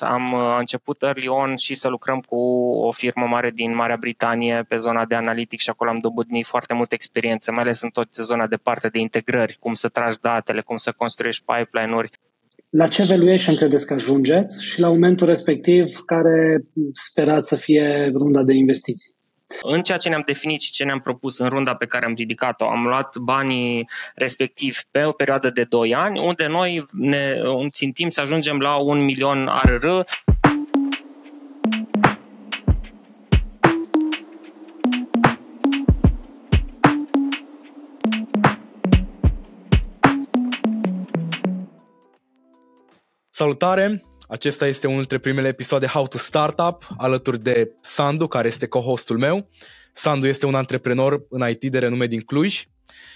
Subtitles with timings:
[0.00, 2.36] Am uh, început early on și să lucrăm cu
[2.86, 6.74] o firmă mare din Marea Britanie pe zona de analitic și acolo am dobândit foarte
[6.74, 10.60] multă experiență, mai ales în tot zona de parte de integrări, cum să tragi datele,
[10.60, 12.10] cum să construiești pipeline-uri.
[12.70, 18.42] La ce valuation credeți că ajungeți și la momentul respectiv care sperați să fie runda
[18.42, 19.17] de investiții?
[19.62, 22.68] În ceea ce ne-am definit și ce ne-am propus în runda pe care am ridicat-o,
[22.68, 28.20] am luat banii respectiv pe o perioadă de 2 ani, unde noi ne țintim să
[28.20, 29.86] ajungem la un milion ARR.
[43.30, 44.02] Salutare!
[44.28, 49.18] Acesta este unul dintre primele episoade How to Startup alături de Sandu, care este co-hostul
[49.18, 49.48] meu.
[49.92, 52.64] Sandu este un antreprenor în IT de renume din Cluj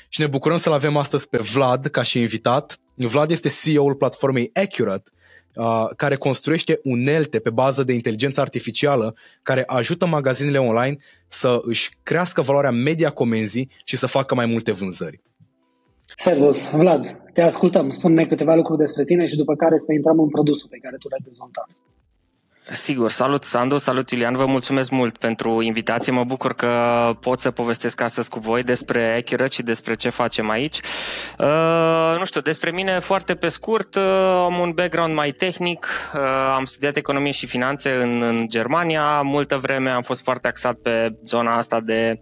[0.09, 2.79] și ne bucurăm să-l avem astăzi pe Vlad ca și invitat.
[2.95, 5.11] Vlad este CEO-ul platformei Accurate,
[5.55, 10.97] uh, care construiește unelte pe bază de inteligență artificială care ajută magazinele online
[11.29, 15.21] să își crească valoarea media comenzii și să facă mai multe vânzări.
[16.17, 17.91] Servus, Vlad, te ascultăm.
[17.91, 21.09] Spune câteva lucruri despre tine și după care să intrăm în produsul pe care tu
[21.09, 21.67] l-ai dezvoltat.
[22.71, 26.71] Sigur, salut Sandu, salut Iulian, vă mulțumesc mult pentru invitație, mă bucur că
[27.21, 30.81] pot să povestesc astăzi cu voi despre Accurate și despre ce facem aici.
[31.39, 34.03] Uh, nu știu, despre mine foarte pe scurt, uh,
[34.45, 36.21] am un background mai tehnic, uh,
[36.57, 41.19] am studiat economie și finanțe în, în Germania, multă vreme am fost foarte axat pe
[41.25, 42.21] zona asta de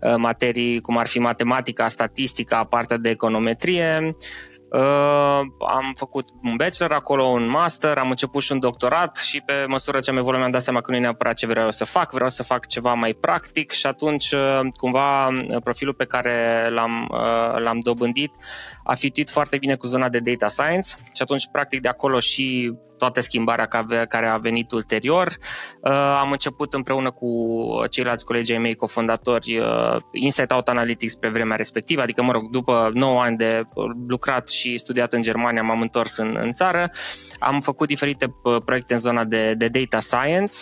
[0.00, 4.51] uh, materii cum ar fi matematica, statistica, partea de econometrie, Uh,
[5.58, 10.00] am făcut un bachelor acolo, un master, am început și un doctorat și pe măsură
[10.00, 12.28] ce am evoluat mi-am dat seama că nu e neapărat ce vreau să fac, vreau
[12.28, 15.28] să fac ceva mai practic și atunci uh, cumva
[15.64, 18.34] profilul pe care l-am, uh, l-am dobândit
[18.84, 22.72] a fituit foarte bine cu zona de data science și atunci practic de acolo și
[23.02, 23.68] toată schimbarea
[24.08, 25.36] care a venit ulterior.
[25.80, 27.28] Uh, am început împreună cu
[27.90, 32.50] ceilalți colegi ai mei cofondatori uh, Insight Out Analytics pe vremea respectivă, adică, mă rog,
[32.50, 33.62] după 9 ani de
[34.06, 36.90] lucrat și studiat în Germania, m-am întors în, în țară.
[37.38, 40.54] Am făcut diferite uh, proiecte în zona de, de data science,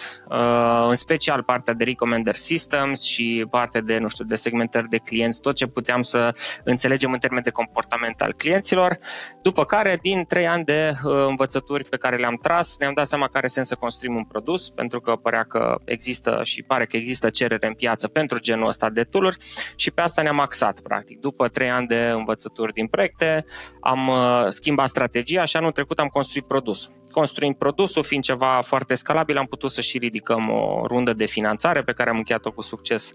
[0.89, 5.41] în special partea de recommender systems și partea de, nu știu, de segmentări de clienți,
[5.41, 6.35] tot ce puteam să
[6.65, 8.99] înțelegem în termen de comportament al clienților.
[9.43, 13.29] După care, din 3 ani de învățături pe care le-am am tras, ne-am dat seama
[13.29, 16.97] că are sens să construim un produs, pentru că părea că există și pare că
[16.97, 19.35] există cerere în piață pentru genul ăsta de tool
[19.77, 21.21] și pe asta ne-am axat, practic.
[21.21, 23.45] După trei ani de învățături din proiecte,
[23.81, 26.91] am uh, schimbat strategia și anul trecut am construit produs.
[27.11, 31.83] Construind produsul, fiind ceva foarte scalabil, am putut să și ridicăm o rundă de finanțare
[31.83, 33.13] pe care am încheiat-o cu succes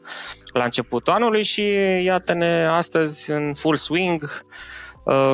[0.53, 1.63] la începutul anului și
[2.03, 4.84] iată-ne astăzi în full swing Uh,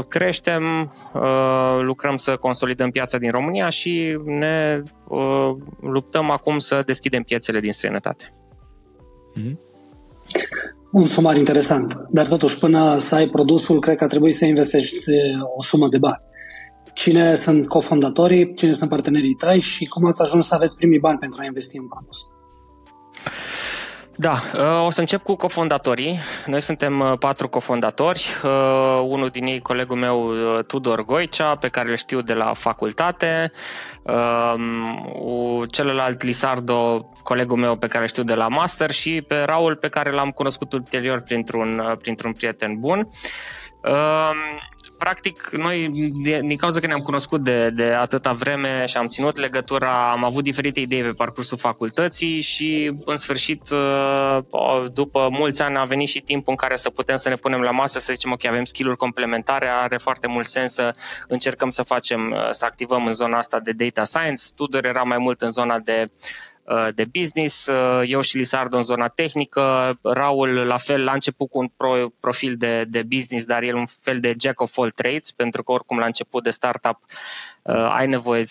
[0.08, 5.52] creștem, uh, lucrăm să consolidăm piața din România și ne uh,
[5.82, 8.34] luptăm acum să deschidem piețele din străinătate.
[9.40, 9.56] Mm-hmm.
[10.92, 14.98] Un sumar interesant, dar totuși până să ai produsul, cred că trebuie să investești
[15.58, 16.30] o sumă de bani.
[16.94, 21.18] Cine sunt cofondatorii, cine sunt partenerii tăi și cum ați ajuns să aveți primii bani
[21.20, 22.18] pentru a investi în produs?
[24.16, 26.20] Da, uh, o să încep cu cofondatorii.
[26.46, 28.26] Noi suntem uh, patru cofondatori.
[28.44, 30.34] Uh, unul din ei, colegul meu,
[30.68, 33.52] Tudor Goicea, pe care îl știu de la facultate.
[34.02, 39.76] Um, celălalt, Lisardo, colegul meu pe care îl știu de la master și pe Raul,
[39.76, 43.10] pe care l-am cunoscut ulterior printr-un, printr-un prieten bun.
[45.02, 45.90] Um, practic, noi,
[46.42, 50.44] din cauza că ne-am cunoscut de, de atâta vreme și am ținut legătura, am avut
[50.44, 54.38] diferite idei pe parcursul facultății și, în sfârșit, uh,
[54.94, 57.72] după mulți ani a venit și timpul în care să putem să ne punem la
[57.72, 60.96] masă, să zicem, ok, avem skill-uri complementare, are foarte mult sens să
[61.28, 64.44] încercăm să facem, uh, să activăm în zona asta de data science.
[64.56, 66.51] Tudor era mai mult în zona de Uh,
[66.94, 71.60] de business, uh, eu și Lisardo în zona tehnică, Raul la fel la început cu
[71.60, 75.32] un pro, profil de, de business, dar el un fel de jack of all trades,
[75.32, 77.00] pentru că oricum la început de startup
[77.62, 78.44] uh, ai nevoie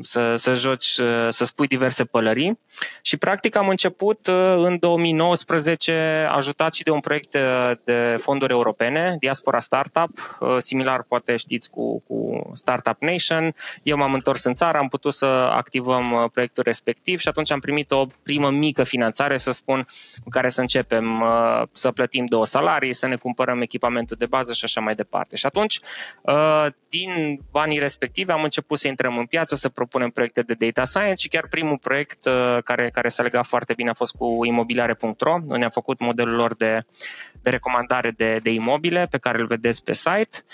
[0.00, 0.98] să, să joci,
[1.28, 2.58] să spui diverse pălării
[3.02, 8.52] și practic am început uh, în 2019 ajutat și de un proiect de, de fonduri
[8.52, 13.54] europene, Diaspora Startup, uh, similar poate știți cu, cu Startup Nation.
[13.82, 17.60] Eu m-am întors în țară, am putut să activăm uh, proiectul respectiv și atunci am
[17.60, 19.86] primit o primă mică finanțare, să spun,
[20.24, 21.24] în care să începem
[21.72, 25.36] să plătim două salarii, să ne cumpărăm echipamentul de bază și așa mai departe.
[25.36, 25.80] Și atunci,
[26.88, 31.22] din banii respectivi, am început să intrăm în piață, să propunem proiecte de data science
[31.22, 35.40] și chiar primul proiect uh, care, care s-a legat foarte bine a fost cu imobiliare.ro,
[35.46, 36.84] unde am făcut modelul lor de,
[37.42, 40.44] de recomandare de, de imobile pe care îl vedeți pe site.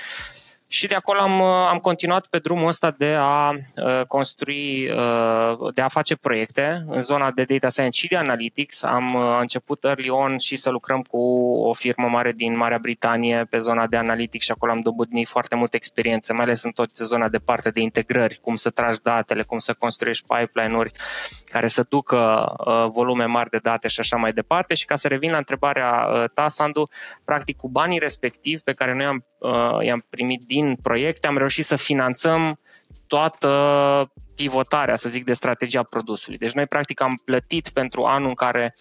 [0.70, 5.80] Și de acolo am, am continuat pe drumul ăsta de a uh, construi, uh, de
[5.80, 8.82] a face proiecte în zona de data science și de analytics.
[8.82, 11.18] Am uh, început early on și să lucrăm cu
[11.68, 15.54] o firmă mare din Marea Britanie pe zona de analytics și acolo am dobândit foarte
[15.54, 19.42] multă experiență, mai ales în tot zona de parte de integrări, cum să tragi datele,
[19.42, 20.90] cum să construiești pipeline-uri
[21.44, 22.52] care să ducă
[22.92, 24.74] volume mari de date și așa mai departe.
[24.74, 26.88] Și ca să revin la întrebarea ta, Sandu,
[27.24, 29.24] practic cu banii respectivi pe care noi am,
[29.80, 32.60] i-am primit din din proiecte am reușit să finanțăm
[33.06, 33.50] toată
[34.34, 36.38] pivotarea, să zic, de strategia produsului.
[36.38, 38.74] Deci noi practic am plătit pentru anul în care,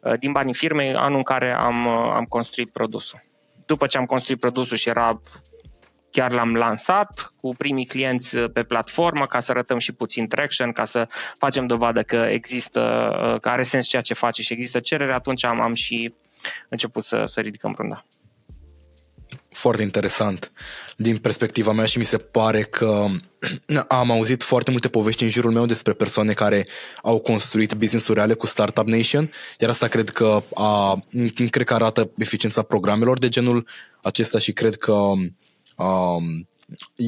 [0.00, 3.18] uh, din banii firmei, anul în care am, uh, am construit produsul.
[3.66, 5.20] După ce am construit produsul și era
[6.10, 10.72] chiar l-am lansat cu primii clienți uh, pe platformă ca să arătăm și puțin traction,
[10.72, 11.04] ca să
[11.38, 12.80] facem dovadă că există,
[13.40, 16.14] că are sens ceea ce face și există cerere, atunci am, am și
[16.68, 18.04] început să, să ridicăm runda
[19.54, 20.52] foarte interesant
[20.96, 23.06] din perspectiva mea și mi se pare că
[23.88, 26.66] am auzit foarte multe povești în jurul meu despre persoane care
[27.02, 31.02] au construit business-uri reale cu Startup Nation, iar asta cred că, a,
[31.50, 33.66] cred că arată eficiența programelor de genul
[34.02, 36.48] acesta și cred că um,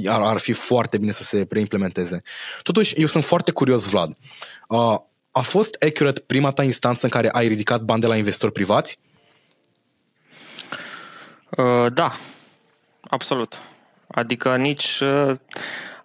[0.06, 2.22] ar, ar fi foarte bine să se preimplementeze.
[2.62, 4.16] Totuși, eu sunt foarte curios, Vlad.
[4.68, 4.96] Uh,
[5.30, 8.98] a fost Accurate prima ta instanță în care ai ridicat bani de la investitori privați?
[11.56, 12.16] Uh, da,
[13.08, 13.62] absolut.
[14.06, 15.00] Adică nici...
[15.00, 15.36] Uh,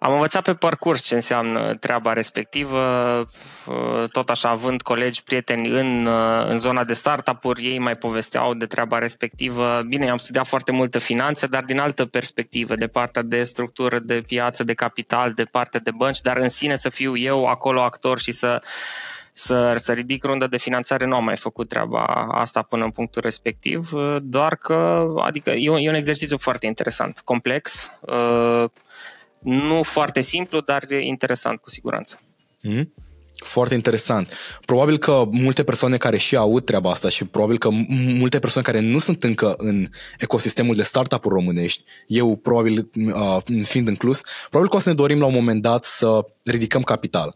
[0.02, 2.80] am învățat pe parcurs ce înseamnă treaba respectivă,
[3.66, 8.54] uh, tot așa având colegi, prieteni în, uh, în zona de startup-uri, ei mai povesteau
[8.54, 9.82] de treaba respectivă.
[9.86, 14.22] Bine, am studiat foarte multă finanțe, dar din altă perspectivă, de partea de structură, de
[14.26, 18.18] piață, de capital, de partea de bănci, dar în sine să fiu eu acolo actor
[18.18, 18.62] și să
[19.32, 23.22] să, să ridic rundă de finanțare, nu am mai făcut treaba asta până în punctul
[23.22, 23.90] respectiv,
[24.22, 28.64] doar că, adică e un, e un exercițiu foarte interesant, complex, uh,
[29.38, 32.20] nu foarte simplu, dar interesant cu siguranță.
[32.68, 32.84] Mm-hmm.
[33.42, 34.32] Foarte interesant.
[34.64, 37.68] Probabil că multe persoane care și aud treaba asta și probabil că
[38.18, 43.88] multe persoane care nu sunt încă în ecosistemul de startup-uri românești, eu probabil uh, fiind
[43.88, 47.34] inclus, probabil că o să ne dorim la un moment dat să ridicăm capital.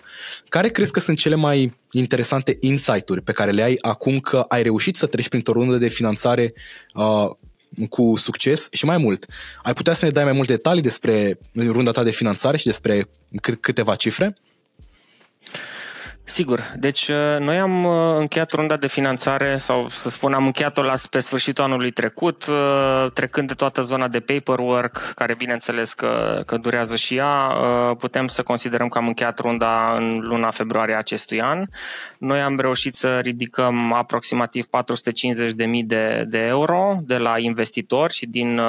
[0.49, 4.63] Care crezi că sunt cele mai interesante insight-uri pe care le ai acum că ai
[4.63, 6.53] reușit să treci printr-o rundă de finanțare
[6.95, 7.31] uh,
[7.89, 9.27] cu succes și mai mult.
[9.63, 13.09] Ai putea să ne dai mai multe detalii despre runda ta de finanțare și despre
[13.61, 14.37] câteva cifre?
[16.29, 16.73] Sigur.
[16.77, 20.95] Deci uh, noi am uh, încheiat runda de finanțare sau să spun am încheiat-o la
[21.11, 26.57] pe sfârșitul anului trecut, uh, trecând de toată zona de paperwork, care bineînțeles că, că
[26.57, 27.33] durează și ea,
[27.99, 31.67] putem să considerăm că am încheiat runda în luna februarie acestui an.
[32.19, 38.61] Noi am reușit să ridicăm aproximativ 450.000 de, de euro de la investitori și din,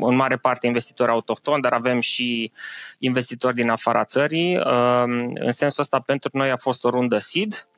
[0.00, 2.50] în mare parte investitori autohtoni, dar avem și
[2.98, 4.58] investitori din afara țării.
[5.34, 7.68] În sensul ăsta, pentru noi a fost o rundă seed.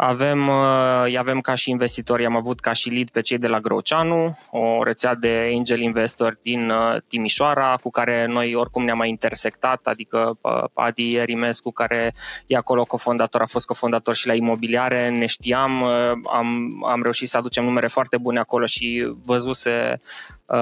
[0.00, 3.60] Avem, uh, avem ca și investitori, am avut ca și lead pe cei de la
[3.60, 9.08] Groceanu, o rețea de angel investor din uh, Timișoara, cu care noi oricum ne-am mai
[9.08, 12.14] intersectat, adică uh, Adi Erimescu, care
[12.46, 15.82] e acolo cofondator, a fost cofondator și la imobiliare, ne știam,
[16.32, 20.00] am, am reușit să aducem numere foarte bune acolo și văzuse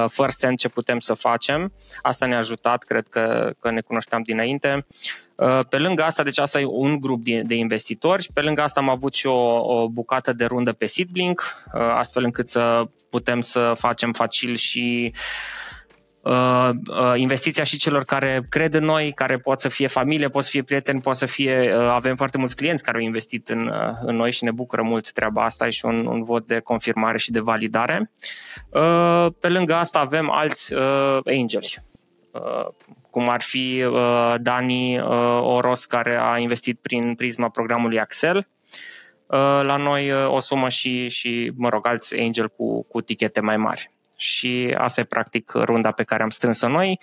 [0.08, 1.72] first hand ce putem să facem.
[2.02, 4.86] Asta ne-a ajutat, cred că, că ne cunoșteam dinainte.
[5.34, 8.88] Uh, pe lângă asta, deci asta e un grup de, investitori, pe lângă asta am
[8.88, 11.40] avut și o, o bucată de rundă pe Seedblink,
[11.74, 15.18] uh, astfel încât să putem să facem facil și uh,
[17.14, 20.62] investiția și celor care cred în noi, care pot să fie familie, pot să fie
[20.62, 24.44] prieteni, pot să fie, avem foarte mulți clienți care au investit în, în noi și
[24.44, 28.10] ne bucură mult treaba asta și un, un vot de confirmare și de validare.
[29.40, 30.74] Pe lângă asta avem alți
[31.24, 31.74] angeli
[33.16, 38.36] cum ar fi uh, Dani uh, Oros, care a investit prin prisma programului Axel.
[38.36, 43.40] Uh, la noi uh, o sumă și, și, mă rog, alți angel cu, cu tichete
[43.40, 43.90] mai mari.
[44.16, 47.00] Și asta e practic runda pe care am strâns-o noi.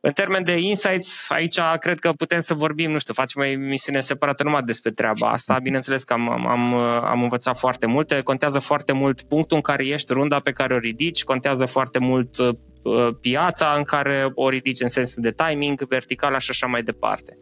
[0.00, 4.00] În termen de insights, aici cred că putem să vorbim, nu știu, facem o emisiune
[4.00, 5.58] separată numai despre treaba asta.
[5.62, 6.74] Bineînțeles că am, am,
[7.04, 8.20] am învățat foarte multe.
[8.20, 12.38] Contează foarte mult punctul în care ești, runda pe care o ridici, contează foarte mult
[12.38, 12.48] uh,
[12.88, 17.38] Uh, piața în care o ridici în sensul de timing, vertical și așa mai departe.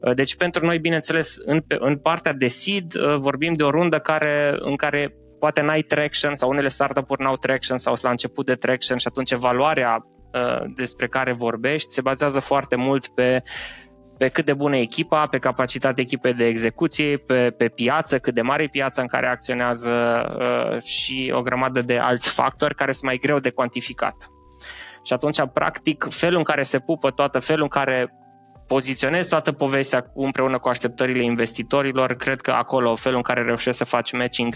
[0.00, 3.98] Uh, deci pentru noi, bineînțeles, în, în partea de seed uh, vorbim de o rundă
[3.98, 8.46] care, în care poate n-ai traction sau unele startup-uri n-au traction sau sunt la început
[8.46, 10.06] de traction și atunci evaluarea
[10.74, 13.42] despre care vorbești se bazează foarte mult pe
[14.18, 18.34] pe cât de bună e echipa, pe capacitatea echipei de execuție, pe, pe piață, cât
[18.34, 19.92] de mare e piața în care acționează
[20.38, 24.14] uh, și o grămadă de alți factori care sunt mai greu de cuantificat.
[25.04, 28.12] Și atunci, practic, felul în care se pupă toată, felul în care
[28.66, 33.84] poziționezi toată povestea împreună cu așteptările investitorilor, cred că acolo, felul în care reușești să
[33.84, 34.54] faci matching,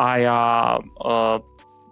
[0.00, 1.36] aia uh,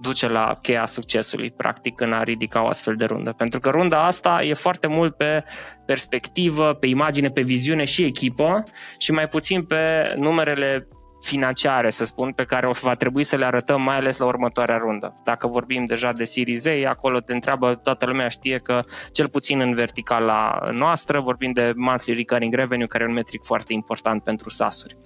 [0.01, 3.33] duce la cheia succesului, practic, în a ridica o astfel de rundă.
[3.33, 5.45] Pentru că runda asta e foarte mult pe
[5.87, 8.63] perspectivă, pe imagine, pe viziune și echipă
[8.99, 10.89] și mai puțin pe numerele
[11.21, 14.77] financiare, să spun, pe care o va trebui să le arătăm mai ales la următoarea
[14.77, 15.21] rundă.
[15.25, 18.83] Dacă vorbim deja de Series A, acolo te întreabă, toată lumea știe că
[19.13, 23.73] cel puțin în verticala noastră vorbim de monthly recurring revenue, care e un metric foarte
[23.73, 24.97] important pentru SaaS-uri.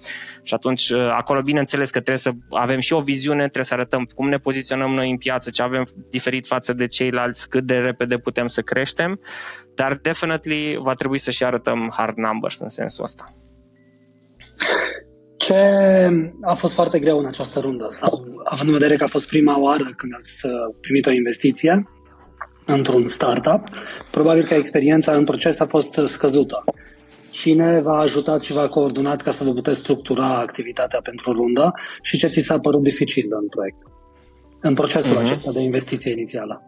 [0.43, 4.29] Și atunci acolo bineînțeles că trebuie să avem și o viziune, trebuie să arătăm cum
[4.29, 8.47] ne poziționăm noi în piață, ce avem diferit față de ceilalți, cât de repede putem
[8.47, 9.19] să creștem,
[9.75, 13.31] dar definitely va trebui să și arătăm hard numbers în sensul ăsta.
[15.43, 15.55] Ce
[16.41, 17.85] a fost foarte greu în această rundă?
[17.89, 21.89] Sau, având în vedere că a fost prima oară când ați uh, primit o investiție
[22.65, 23.67] într-un startup,
[24.11, 26.63] probabil că experiența în proces a fost scăzută.
[27.29, 31.71] Cine v-a ajutat și v-a coordonat ca să vă puteți structura activitatea pentru rundă
[32.01, 33.81] și ce ți s-a părut dificil în proiect?
[34.59, 35.23] În procesul uh-huh.
[35.23, 36.61] acesta de investiție inițială?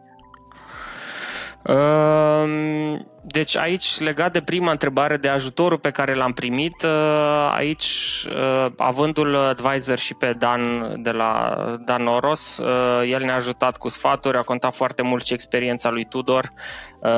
[1.66, 7.86] Ehm, deci aici, legat de prima întrebare de ajutorul pe care l-am primit, uh, aici,
[8.30, 11.56] uh, avându-l advisor și pe Dan de la
[11.86, 16.06] Dan Oros, uh, el ne-a ajutat cu sfaturi, a contat foarte mult și experiența lui
[16.06, 16.52] Tudor,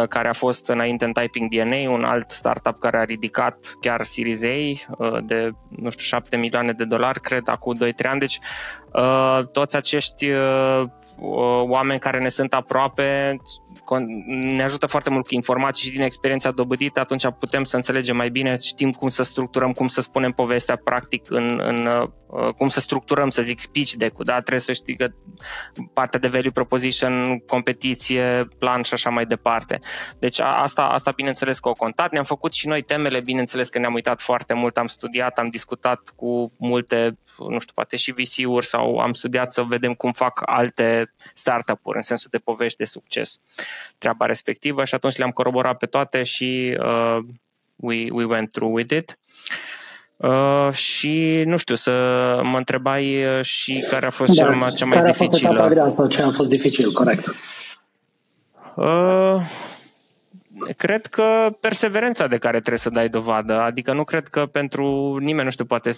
[0.10, 4.44] care a fost înainte în Typing DNA, un alt startup care a ridicat chiar Series
[4.44, 8.20] A de, nu știu, 7 milioane de dolari, cred, acum 2-3 ani.
[8.20, 8.40] Deci,
[9.52, 10.32] toți acești
[11.68, 13.38] oameni care ne sunt aproape
[14.28, 18.30] ne ajută foarte mult cu informații și din experiența dobândită, atunci putem să înțelegem mai
[18.30, 22.80] bine, știm cum să structurăm, cum să spunem povestea practic în, în uh, cum să
[22.80, 24.34] structurăm, să zic, speech deck da?
[24.34, 25.08] Trebuie să știi că
[25.94, 29.78] partea de value proposition, competiție, plan și așa mai departe.
[30.20, 32.12] Deci asta, asta bineînțeles că o contat.
[32.12, 36.14] Ne-am făcut și noi temele, bineînțeles că ne-am uitat foarte mult, am studiat, am discutat
[36.16, 41.14] cu multe, nu știu, poate și VC-uri sau am studiat să vedem cum fac alte
[41.34, 43.36] startup-uri în sensul de povești de succes
[43.98, 47.18] treaba respectivă și atunci le-am coroborat pe toate și uh,
[47.76, 49.20] we, we went through with it.
[50.18, 51.92] Uh, și nu știu, să
[52.44, 55.40] mă întrebai uh, și care a fost da, cel mai, cea mai care dificilă.
[55.40, 57.36] Care a fost etapa grea sau ce a fost dificil, corect?
[58.76, 59.42] Uh,
[60.78, 65.44] Cred că perseverența de care trebuie să dai dovadă, adică nu cred că pentru nimeni,
[65.44, 65.96] nu știu, poate 0,001%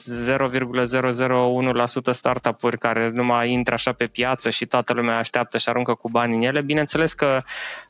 [2.11, 6.09] startup-uri care nu mai intră așa pe piață și toată lumea așteaptă și aruncă cu
[6.09, 7.37] bani în ele, bineînțeles că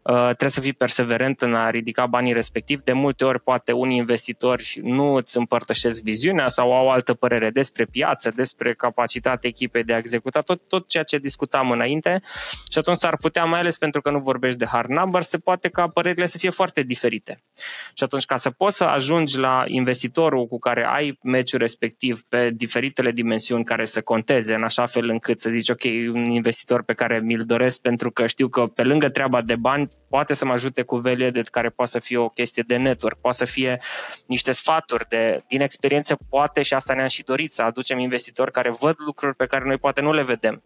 [0.02, 2.82] uh, trebuie să fii perseverent în a ridica banii respectiv.
[2.82, 7.86] De multe ori poate unii investitori nu îți împărtășesc viziunea sau au altă părere despre
[7.86, 12.22] piață, despre capacitatea echipei de a executa tot, tot ceea ce discutam înainte
[12.72, 15.70] și atunci s-ar putea, mai ales pentru că nu vorbești de hard number, se poate
[15.70, 17.44] ca părerile să fie foarte diferite.
[17.94, 22.50] Și atunci, ca să poți să ajungi la investitorul cu care ai meciul respectiv pe
[22.54, 26.94] diferitele dimensiuni care să conteze, în așa fel încât să zici, ok, un investitor pe
[26.94, 30.52] care mi-l doresc pentru că știu că pe lângă treaba de bani poate să mă
[30.52, 33.80] ajute cu value de care poate să fie o chestie de network, poate să fie
[34.26, 38.72] niște sfaturi de, din experiență, poate și asta ne-am și dorit, să aducem investitori care
[38.80, 40.64] văd lucruri pe care noi poate nu le vedem.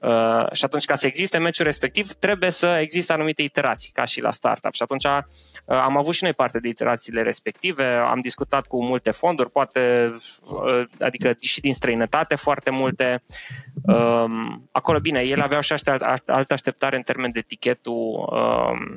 [0.00, 4.20] Uh, și atunci, ca să existe meciul respectiv, trebuie să existe anumite iterații, ca și
[4.20, 4.72] la startup.
[4.74, 5.20] Și atunci uh,
[5.64, 10.14] am avut și noi parte de iterațiile respective, am discutat cu multe fonduri, poate,
[10.50, 13.22] uh, adică și din străinătate foarte multe.
[13.82, 14.24] Uh,
[14.70, 15.74] acolo, bine, ele aveau și
[16.26, 18.96] altă așteptare în termen de etichetul uh, uh,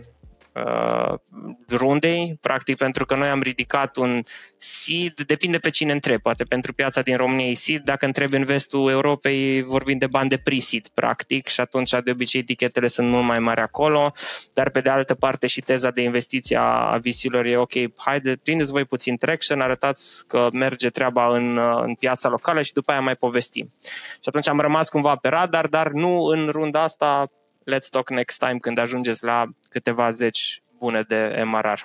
[1.69, 4.23] rundei, practic pentru că noi am ridicat un
[4.57, 8.45] seed, depinde pe cine întrebi, poate pentru piața din România e seed, dacă întrebi în
[8.45, 13.25] vestul Europei vorbim de bani de pre-seed, practic, și atunci de obicei etichetele sunt mult
[13.25, 14.11] mai mari acolo,
[14.53, 18.71] dar pe de altă parte și teza de investiție a visiilor e ok, haide, prindeți
[18.71, 23.15] voi puțin traction, arătați că merge treaba în, în piața locală și după aia mai
[23.15, 23.73] povestim.
[24.13, 27.31] Și atunci am rămas cumva pe radar, dar nu în runda asta
[27.73, 31.79] let's talk next time când ajungeți la câteva zeci bune de MRR.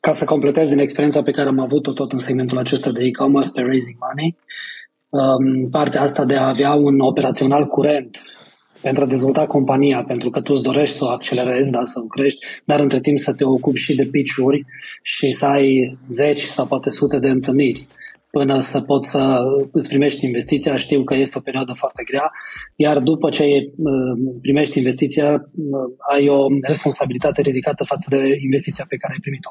[0.00, 3.50] Ca să completez din experiența pe care am avut-o tot în segmentul acesta de e-commerce
[3.54, 4.36] pe Raising Money,
[5.08, 8.22] um, partea asta de a avea un operațional curent
[8.80, 12.06] pentru a dezvolta compania, pentru că tu îți dorești să o accelerezi, da, să o
[12.06, 14.64] crești, dar între timp să te ocupi și de pitch-uri
[15.02, 17.88] și să ai zeci sau poate sute de întâlniri
[18.30, 19.38] până să poți să
[19.72, 20.76] îți primești investiția.
[20.76, 22.30] Știu că este o perioadă foarte grea,
[22.76, 28.96] iar după ce uh, primești investiția, uh, ai o responsabilitate ridicată față de investiția pe
[28.96, 29.50] care ai primit-o.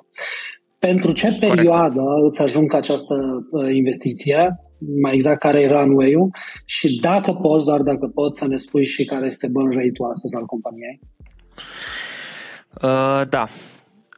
[0.80, 2.28] Pentru ce perioadă Corect.
[2.28, 3.16] îți ajung această
[3.52, 4.60] uh, investiție,
[5.02, 6.30] mai exact care e runway-ul
[6.66, 10.36] și dacă poți, doar dacă poți să ne spui și care este burn rate-ul astăzi
[10.36, 11.00] al companiei?
[12.82, 13.48] Uh, da,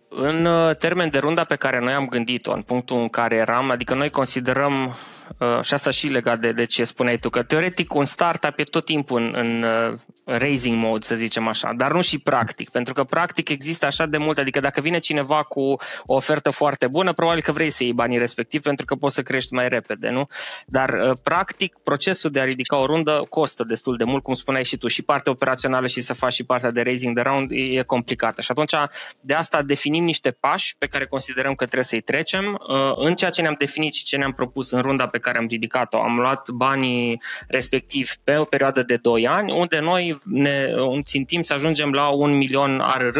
[0.09, 0.47] în
[0.79, 4.09] termen de runda pe care noi am gândit-o, în punctul în care eram, adică noi
[4.09, 4.95] considerăm
[5.37, 8.63] Uh, și asta și legat de, de ce spuneai tu, că teoretic un startup e
[8.63, 9.93] tot timpul în, în uh,
[10.23, 14.17] raising mode, să zicem așa, dar nu și practic, pentru că practic există așa de
[14.17, 17.93] mult, adică dacă vine cineva cu o ofertă foarte bună, probabil că vrei să iei
[17.93, 20.27] banii respectiv pentru că poți să crești mai repede, nu?
[20.65, 24.63] Dar uh, practic procesul de a ridica o rundă costă destul de mult, cum spuneai
[24.63, 27.81] și tu, și partea operațională și să faci și partea de raising de round e
[27.81, 28.41] complicată.
[28.41, 28.73] Și atunci
[29.19, 32.61] de asta definim niște pași pe care considerăm că trebuie să-i trecem
[32.95, 36.01] în ceea ce ne-am definit și ce ne-am propus în runda pe care am ridicat-o.
[36.01, 41.53] Am luat banii respectiv pe o perioadă de 2 ani, unde noi ne țintim să
[41.53, 43.19] ajungem la un milion ARR.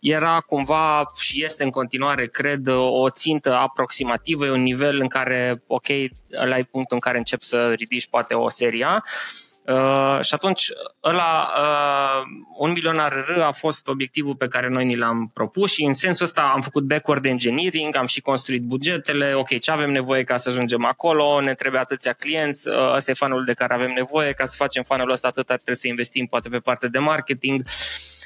[0.00, 5.62] Era cumva și este în continuare, cred, o țintă aproximativă, e un nivel în care,
[5.66, 5.86] ok,
[6.40, 8.94] ăla e punctul în care încep să ridici poate o serie A.
[8.94, 9.45] Uh,
[10.20, 10.72] și atunci,
[11.04, 12.22] ăla, uh,
[12.58, 16.24] un milion RR a fost obiectivul pe care noi ni l-am propus și în sensul
[16.24, 20.48] ăsta am făcut backward engineering, am și construit bugetele, ok, ce avem nevoie ca să
[20.48, 24.44] ajungem acolo, ne trebuie atâția clienți, uh, ăsta e fanul de care avem nevoie, ca
[24.44, 27.60] să facem fanul ăsta atâta trebuie să investim poate pe partea de marketing,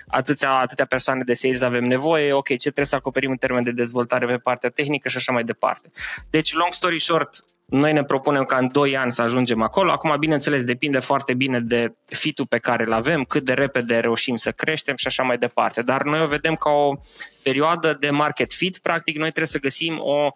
[0.06, 3.70] atâția, atâtea persoane de sales avem nevoie, ok, ce trebuie să acoperim în termen de
[3.70, 5.90] dezvoltare pe partea tehnică și așa mai departe.
[6.30, 9.90] Deci, long story short, noi ne propunem ca în 2 ani să ajungem acolo.
[9.90, 14.36] Acum, bineînțeles, depinde foarte bine de fitul pe care îl avem, cât de repede reușim
[14.36, 15.82] să creștem și așa mai departe.
[15.82, 16.94] Dar noi o vedem ca o
[17.42, 18.78] perioadă de market fit.
[18.78, 20.28] Practic, noi trebuie să găsim o,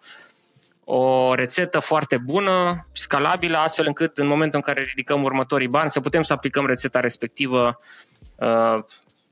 [0.83, 5.99] o rețetă foarte bună, scalabilă, astfel încât în momentul în care ridicăm următorii bani să
[5.99, 7.79] putem să aplicăm rețeta respectivă
[8.35, 8.83] uh,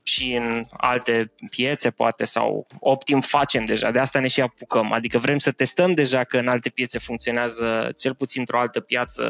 [0.06, 4.92] și în alte piețe poate sau optim facem deja, de asta ne și apucăm.
[4.92, 9.24] Adică vrem să testăm deja că în alte piețe funcționează cel puțin într-o altă piață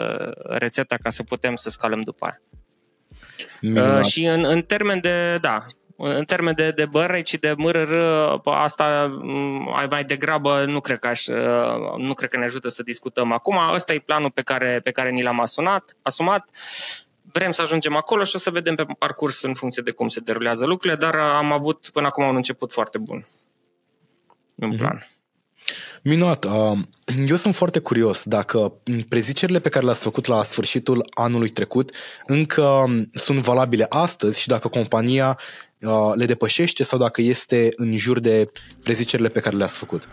[0.44, 2.40] rețeta ca să putem să scalăm după aia.
[3.62, 5.58] Uh, și în, în termen de, da,
[5.96, 7.94] în termen de, de bărăi și de MRR,
[8.44, 12.82] asta mm, mai degrabă nu cred că, aș, uh, nu cred că ne ajută să
[12.82, 13.56] discutăm acum.
[13.72, 16.48] Ăsta e planul pe care, pe care ni l-am asumat, asumat
[17.36, 20.20] vrem să ajungem acolo și o să vedem pe parcurs în funcție de cum se
[20.20, 23.26] derulează lucrurile, dar am avut până acum un început foarte bun
[24.56, 24.78] în mm-hmm.
[24.78, 25.06] plan.
[26.02, 26.44] Minunat.
[26.44, 26.78] Uh,
[27.26, 28.72] eu sunt foarte curios dacă
[29.08, 31.90] prezicerile pe care le-ați făcut la sfârșitul anului trecut
[32.26, 35.38] încă sunt valabile astăzi și dacă compania
[35.80, 38.50] uh, le depășește sau dacă este în jur de
[38.82, 40.08] prezicerile pe care le-ați făcut.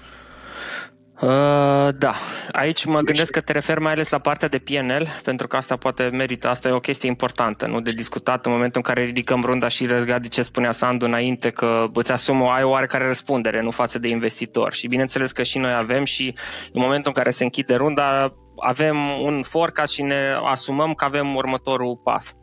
[1.21, 2.13] Uh, da,
[2.51, 5.75] aici mă gândesc că te referi mai ales la partea de PNL, pentru că asta
[5.75, 9.43] poate merită, asta e o chestie importantă, nu de discutat în momentul în care ridicăm
[9.43, 13.61] runda și legat de ce spunea Sandu înainte, că îți asumă, ai o oarecare răspundere,
[13.61, 14.73] nu față de investitor.
[14.73, 16.35] Și bineînțeles că și noi avem și
[16.73, 21.35] în momentul în care se închide runda, avem un forecast și ne asumăm că avem
[21.35, 22.35] următorul pas.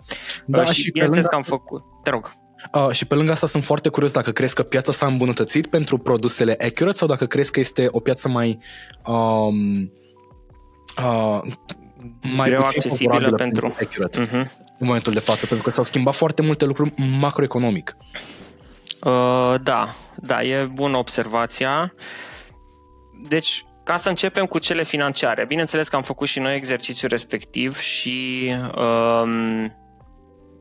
[0.47, 1.47] Da, uh, și, și bineînțeles lângă...
[1.47, 1.83] că am făcut.
[2.03, 2.38] Te rog.
[2.73, 5.99] Uh, și pe lângă asta sunt foarte curios dacă crezi că piața s-a îmbunătățit pentru
[5.99, 8.59] produsele Accurate sau dacă crezi că este o piață mai
[9.07, 9.93] um,
[10.97, 11.41] uh,
[12.21, 14.51] mai Greu puțin accesibilă pentru Accurate uh-huh.
[14.79, 17.97] în momentul de față, pentru că s-au schimbat foarte multe lucruri macroeconomic.
[19.01, 21.95] Uh, da, da, e bună observația.
[23.29, 27.79] Deci, ca să începem cu cele financiare, bineînțeles că am făcut și noi exercițiul respectiv
[27.79, 29.73] și um,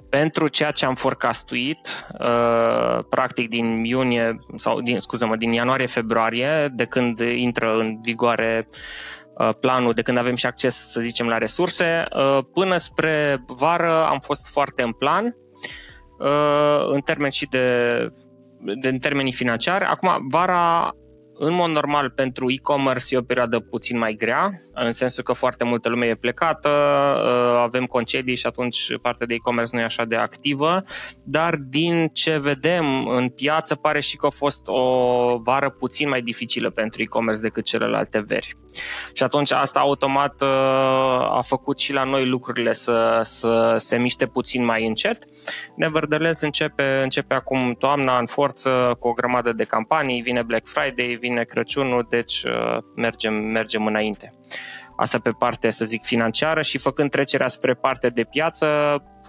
[0.09, 6.85] pentru ceea ce am forecastuit, uh, practic din iunie, sau din, scuză-mă, din ianuarie-februarie, de
[6.85, 8.65] când intră în vigoare
[9.37, 14.05] uh, planul, de când avem și acces, să zicem, la resurse, uh, până spre vară
[14.05, 15.35] am fost foarte în plan,
[16.91, 17.97] în termeni și de,
[18.81, 19.85] de în termenii financiari.
[19.85, 20.91] Acum, vara
[21.39, 25.63] în mod normal, pentru e-commerce e o perioadă puțin mai grea, în sensul că foarte
[25.63, 30.05] multă lume e plecată, uh, avem concedii și atunci partea de e-commerce nu e așa
[30.05, 30.83] de activă,
[31.23, 36.21] dar din ce vedem în piață pare și că a fost o vară puțin mai
[36.21, 38.53] dificilă pentru e-commerce decât celelalte veri.
[39.13, 40.47] Și atunci asta automat uh,
[41.37, 45.23] a făcut și la noi lucrurile să, să se miște puțin mai încet.
[45.75, 51.17] Nevertheless începe, începe acum toamna în forță cu o grămadă de campanii, vine Black Friday,
[51.19, 54.33] vine Crăciunul, deci uh, mergem, mergem înainte.
[54.95, 58.67] Asta pe partea, să zic, financiară și făcând trecerea spre partea de piață,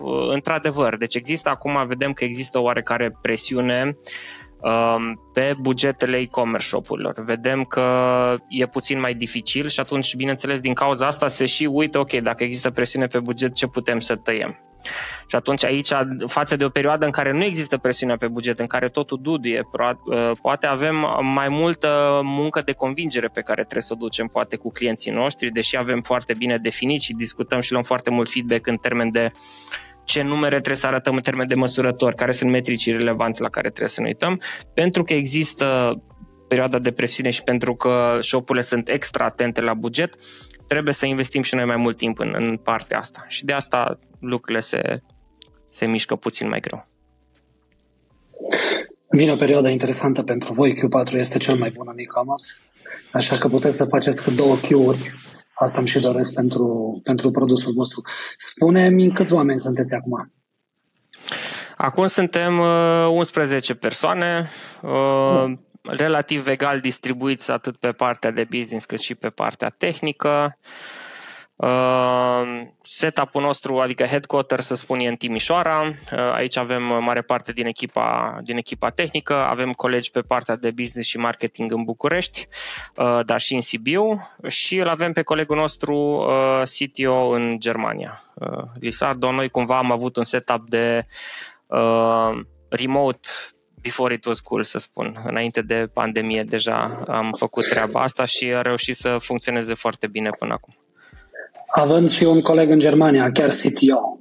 [0.00, 3.98] uh, într-adevăr, deci există acum, vedem că există o oarecare presiune um,
[5.33, 7.23] pe bugetele e-commerce shop-urilor.
[7.25, 7.87] Vedem că
[8.49, 12.44] e puțin mai dificil și atunci, bineînțeles, din cauza asta se și uită, ok, dacă
[12.44, 14.62] există presiune pe buget, ce putem să tăiem?
[15.29, 15.88] Și atunci aici,
[16.27, 19.68] față de o perioadă în care nu există presiune pe buget, în care totul duduie,
[19.73, 24.57] uh, poate avem mai multă muncă de convingere pe care trebuie să o ducem poate
[24.57, 28.66] cu clienții noștri, deși avem foarte bine definit și discutăm și luăm foarte mult feedback
[28.66, 29.33] în termen de
[30.09, 33.68] ce numere trebuie să arătăm în termen de măsurători, care sunt metricii relevanți la care
[33.68, 34.40] trebuie să ne uităm,
[34.75, 35.97] pentru că există
[36.49, 40.14] perioada de presiune și pentru că shopurile sunt extra atente la buget,
[40.68, 43.25] trebuie să investim și noi mai mult timp în, în partea asta.
[43.29, 45.03] Și de asta lucrurile se,
[45.71, 46.87] se mișcă puțin mai greu.
[49.11, 52.47] Vine o perioadă interesantă pentru voi, Q4 este cel mai bun în e-commerce,
[53.12, 55.28] așa că puteți să faceți cu două Q-uri.
[55.59, 58.03] Asta îmi și doresc pentru, pentru produsul vostru.
[58.37, 60.33] Spune-mi câți oameni sunteți acum?
[61.77, 62.59] Acum suntem
[63.11, 64.49] 11 uh, persoane,
[64.83, 70.59] uh, relativ egal distribuiți atât pe partea de business cât și pe partea tehnică.
[71.59, 75.81] Uh, setup-ul nostru, adică headquarter, să spun, e în Timișoara.
[75.81, 80.71] Uh, aici avem mare parte din echipa, din echipa tehnică, avem colegi pe partea de
[80.71, 82.49] business și marketing în București,
[82.97, 88.23] uh, dar și în Sibiu și îl avem pe colegul nostru uh, CTO în Germania.
[88.35, 91.07] Uh, Lisardo, noi cumva am avut un setup de
[91.66, 93.29] uh, remote
[93.81, 95.23] before it was cool, să spun.
[95.25, 100.31] Înainte de pandemie deja am făcut treaba asta și a reușit să funcționeze foarte bine
[100.31, 100.77] până acum.
[101.74, 104.18] Având și un coleg în Germania, chiar CTO,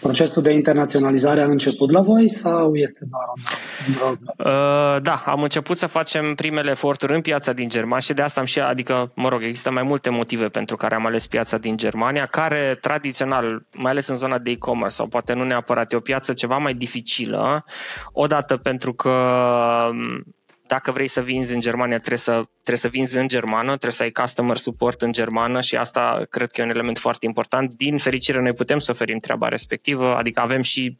[0.00, 4.34] Procesul de internaționalizare a început la voi sau este doar un roadmap?
[4.38, 8.40] Uh, da, am început să facem primele eforturi în piața din Germania și de asta
[8.40, 11.76] am și, adică, mă rog, există mai multe motive pentru care am ales piața din
[11.76, 16.00] Germania, care tradițional, mai ales în zona de e-commerce sau poate nu neapărat, e o
[16.00, 17.64] piață ceva mai dificilă,
[18.12, 19.14] odată pentru că
[20.66, 24.02] dacă vrei să vinzi în Germania, trebuie să, trebuie să vinzi în germană, trebuie să
[24.02, 27.74] ai customer support în germană și asta cred că e un element foarte important.
[27.74, 30.96] Din fericire, noi putem să oferim treaba respectivă, adică avem și,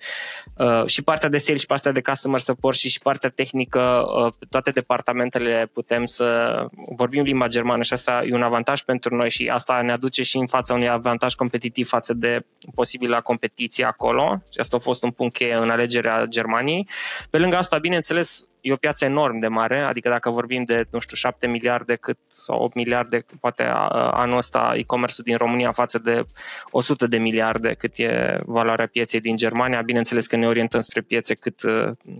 [0.56, 4.32] uh, și partea de sales și partea de customer support și și partea tehnică, uh,
[4.50, 6.56] toate departamentele putem să
[6.96, 10.36] vorbim limba germană și asta e un avantaj pentru noi și asta ne aduce și
[10.36, 15.10] în fața unui avantaj competitiv față de posibilă competiție acolo și asta a fost un
[15.10, 16.88] punct cheie în alegerea Germaniei.
[17.30, 20.98] Pe lângă asta, bineînțeles, e o piață enorm de mare, adică dacă vorbim de, nu
[20.98, 23.62] știu, 7 miliarde cât, sau 8 miliarde, poate
[24.10, 26.24] anul ăsta e-commerce-ul din România față de
[26.70, 31.34] 100 de miliarde cât e valoarea pieței din Germania, bineînțeles că ne orientăm spre piețe
[31.34, 31.60] cât,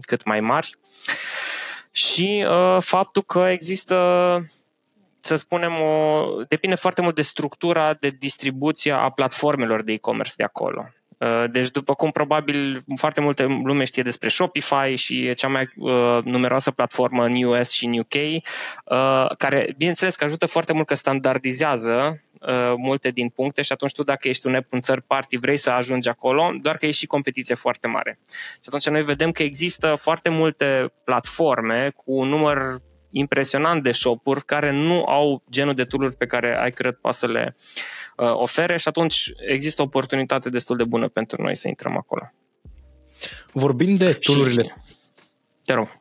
[0.00, 0.76] cât mai mari.
[1.90, 3.94] Și uh, faptul că există
[5.20, 10.44] să spunem, o, depinde foarte mult de structura de distribuție a platformelor de e-commerce de
[10.44, 10.88] acolo.
[11.18, 15.68] Uh, deci, după cum probabil foarte multe lume știe despre Shopify și e cea mai
[15.76, 20.86] uh, numeroasă platformă în US și în UK, uh, care, bineînțeles, că ajută foarte mult
[20.86, 25.36] că standardizează uh, multe din puncte și atunci tu, dacă ești un, un third party,
[25.36, 28.18] vrei să ajungi acolo, doar că e și competiție foarte mare.
[28.52, 32.76] Și atunci noi vedem că există foarte multe platforme cu un număr
[33.10, 37.26] impresionant de shop-uri care nu au genul de tool pe care ai cred poate să
[37.26, 41.96] le uh, ofere și atunci există o oportunitate destul de bună pentru noi să intrăm
[41.96, 42.32] acolo.
[43.52, 44.70] Vorbind de tool Și...
[45.64, 45.98] Te rog.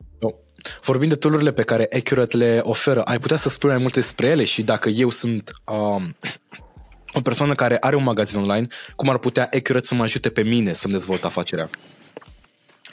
[0.82, 4.28] Vorbind de tool pe care Accurate le oferă, ai putea să spui mai multe despre
[4.28, 6.16] ele și dacă eu sunt um,
[7.14, 10.44] o persoană care are un magazin online, cum ar putea Accurate să mă ajute pe
[10.44, 11.70] mine să-mi dezvolt afacerea?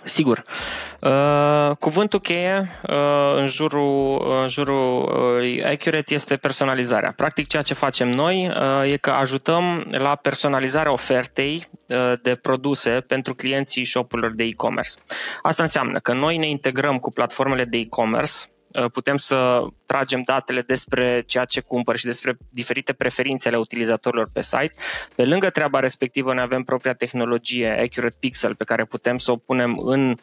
[0.05, 0.45] Sigur.
[1.01, 5.03] Uh, cuvântul cheie uh, în jurul, în jurul
[5.43, 7.13] uh, Accurate este personalizarea.
[7.17, 12.91] Practic ceea ce facem noi uh, e că ajutăm la personalizarea ofertei uh, de produse
[12.91, 14.93] pentru clienții shop-urilor de e-commerce.
[15.43, 18.52] Asta înseamnă că noi ne integrăm cu platformele de e-commerce Uh,
[18.93, 24.43] putem să tragem datele despre ceea ce cumpăr și despre diferite preferințe ale utilizatorilor pe
[24.43, 24.73] site.
[25.15, 29.37] Pe lângă treaba respectivă, ne avem propria tehnologie Accurate Pixel pe care putem să o
[29.37, 30.17] punem în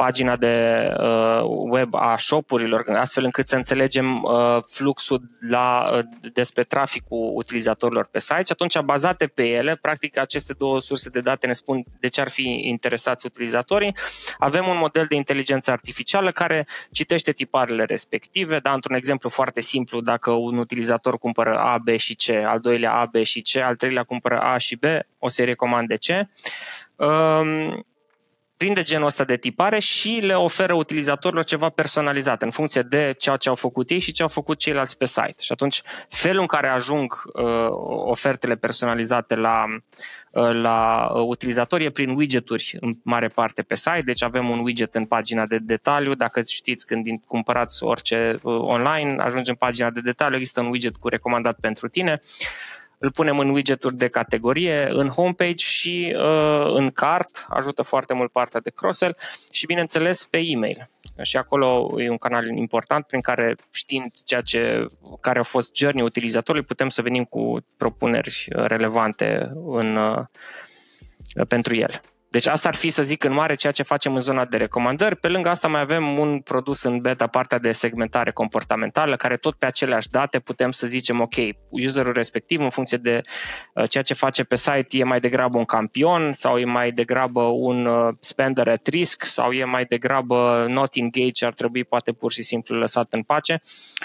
[0.00, 6.64] pagina de uh, web a shopurilor, astfel încât să înțelegem uh, fluxul la, uh, despre
[6.64, 11.46] traficul utilizatorilor pe site și atunci, bazate pe ele, practic aceste două surse de date
[11.46, 13.96] ne spun de ce ar fi interesați utilizatorii.
[14.38, 20.00] Avem un model de inteligență artificială care citește tiparele respective, dar într-un exemplu foarte simplu,
[20.00, 23.76] dacă un utilizator cumpără A, B și C, al doilea A, B și C, al
[23.76, 24.84] treilea cumpără A și B,
[25.18, 26.28] o serie comande C.
[26.96, 27.84] Um,
[28.60, 33.36] prinde genul ăsta de tipare și le oferă utilizatorilor ceva personalizat în funcție de ceea
[33.36, 35.34] ce au făcut ei și ce au făcut ceilalți pe site.
[35.40, 37.68] Și atunci felul în care ajung uh,
[38.04, 39.64] ofertele personalizate la,
[40.32, 44.58] uh, la uh, utilizatori e prin widgeturi în mare parte pe site, deci avem un
[44.58, 49.90] widget în pagina de detaliu, dacă știți când cumpărați orice uh, online, ajunge în pagina
[49.90, 52.20] de detaliu, există un widget cu recomandat pentru tine
[53.02, 58.32] îl punem în widgeturi de categorie, în homepage și uh, în cart, ajută foarte mult
[58.32, 59.16] partea de cross-sell
[59.52, 60.88] și bineînțeles pe e-mail.
[61.22, 64.86] Și acolo e un canal important prin care știind ceea ce,
[65.20, 70.24] care a fost journey utilizatorului, putem să venim cu propuneri relevante în, uh,
[71.48, 72.02] pentru el.
[72.30, 75.16] Deci asta ar fi, să zic, în mare ceea ce facem în zona de recomandări.
[75.16, 79.54] Pe lângă asta mai avem un produs în beta, partea de segmentare comportamentală, care tot
[79.54, 81.34] pe aceleași date putem să zicem, ok,
[81.68, 83.20] userul respectiv, în funcție de
[83.74, 87.42] uh, ceea ce face pe site, e mai degrabă un campion sau e mai degrabă
[87.42, 92.32] un uh, spender at risk sau e mai degrabă not engage, ar trebui poate pur
[92.32, 93.60] și simplu lăsat în pace.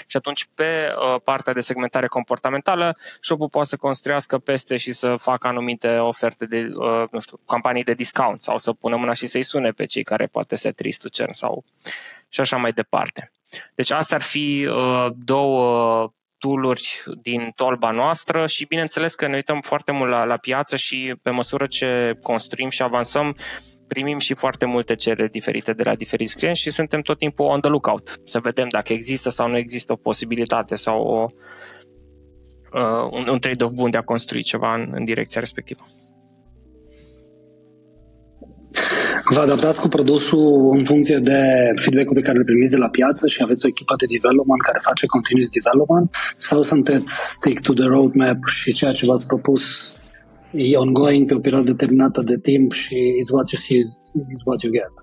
[0.07, 5.15] Și atunci pe uh, partea de segmentare comportamentală, shop-ul poate să construiască peste și să
[5.15, 6.71] facă anumite oferte de,
[7.11, 10.03] nu știu, campanii de discount discount sau să pună mâna și să-i sune pe cei
[10.03, 11.63] care poate se tristul cern sau
[12.29, 13.31] și așa mai departe.
[13.75, 19.61] Deci astea ar fi uh, două tooluri din tolba noastră și bineînțeles că ne uităm
[19.61, 23.35] foarte mult la, la piață și pe măsură ce construim și avansăm,
[23.87, 27.61] primim și foarte multe cereri diferite de la diferiți clienți și suntem tot timpul on
[27.61, 31.27] the lookout, să vedem dacă există sau nu există o posibilitate sau o,
[32.73, 35.85] uh, un, un trade-off bun de a construi ceva în, în direcția respectivă.
[39.29, 41.39] Vă adaptați cu produsul în funcție de
[41.81, 44.79] feedback-ul pe care îl primiți de la piață și aveți o echipă de development care
[44.81, 46.07] face continuous development
[46.37, 49.63] sau sunteți stick to the roadmap și ceea ce v-ați propus
[50.51, 53.87] e ongoing pe o perioadă determinată de timp și it's what you see is
[54.45, 54.93] what you get?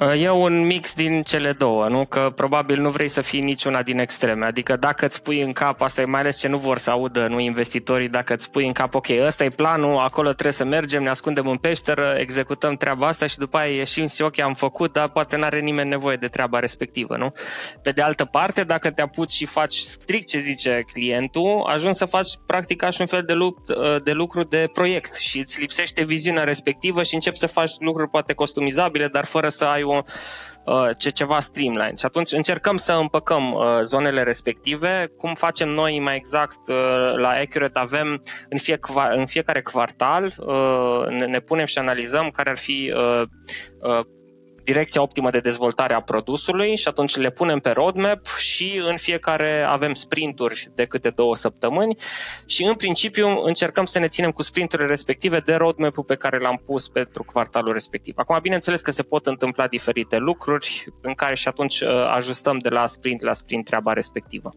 [0.00, 2.04] Uh, e un mix din cele două, nu?
[2.04, 4.46] Că probabil nu vrei să fii niciuna din extreme.
[4.46, 7.26] Adică dacă îți pui în cap, asta e mai ales ce nu vor să audă,
[7.26, 11.02] nu investitorii, dacă îți pui în cap, ok, ăsta e planul, acolo trebuie să mergem,
[11.02, 14.92] ne ascundem în peșteră, executăm treaba asta și după aia ieșim și ok, am făcut,
[14.92, 17.32] dar poate n-are nimeni nevoie de treaba respectivă, nu?
[17.82, 22.04] Pe de altă parte, dacă te apuci și faci strict ce zice clientul, ajungi să
[22.04, 26.04] faci practic așa un fel de, lupt, uh, de lucru de proiect și îți lipsește
[26.04, 30.02] viziunea respectivă și începi să faci lucruri poate customizabile, dar fără să ai o,
[30.64, 31.92] uh, ce, ceva streamline.
[31.96, 35.12] Și atunci încercăm să împăcăm uh, zonele respective.
[35.16, 37.78] Cum facem noi mai exact uh, la Accurate?
[37.78, 38.78] Avem în, fie,
[39.14, 40.34] în fiecare quartal,
[41.08, 42.92] ne, ne punem și analizăm care ar fi
[44.66, 49.62] direcția optimă de dezvoltare a produsului și atunci le punem pe roadmap și în fiecare
[49.62, 51.96] avem sprinturi de câte două săptămâni
[52.46, 56.62] și în principiu încercăm să ne ținem cu sprinturile respective de roadmap-ul pe care l-am
[56.64, 58.14] pus pentru quartalul respectiv.
[58.16, 62.68] Acum, bineînțeles că se pot întâmpla diferite lucruri în care și atunci uh, ajustăm de
[62.68, 64.50] la sprint la sprint treaba respectivă.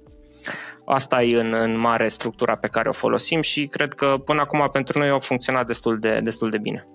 [0.85, 4.69] Asta e în, în mare structura pe care o folosim și cred că până acum
[4.71, 6.87] pentru noi a funcționat destul de, destul de bine.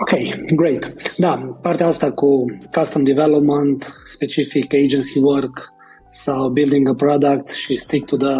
[0.00, 0.12] Ok,
[0.54, 0.92] great.
[1.16, 5.68] Da, partea asta cu custom development, specific agency work
[6.08, 8.34] sau building a product și stick to the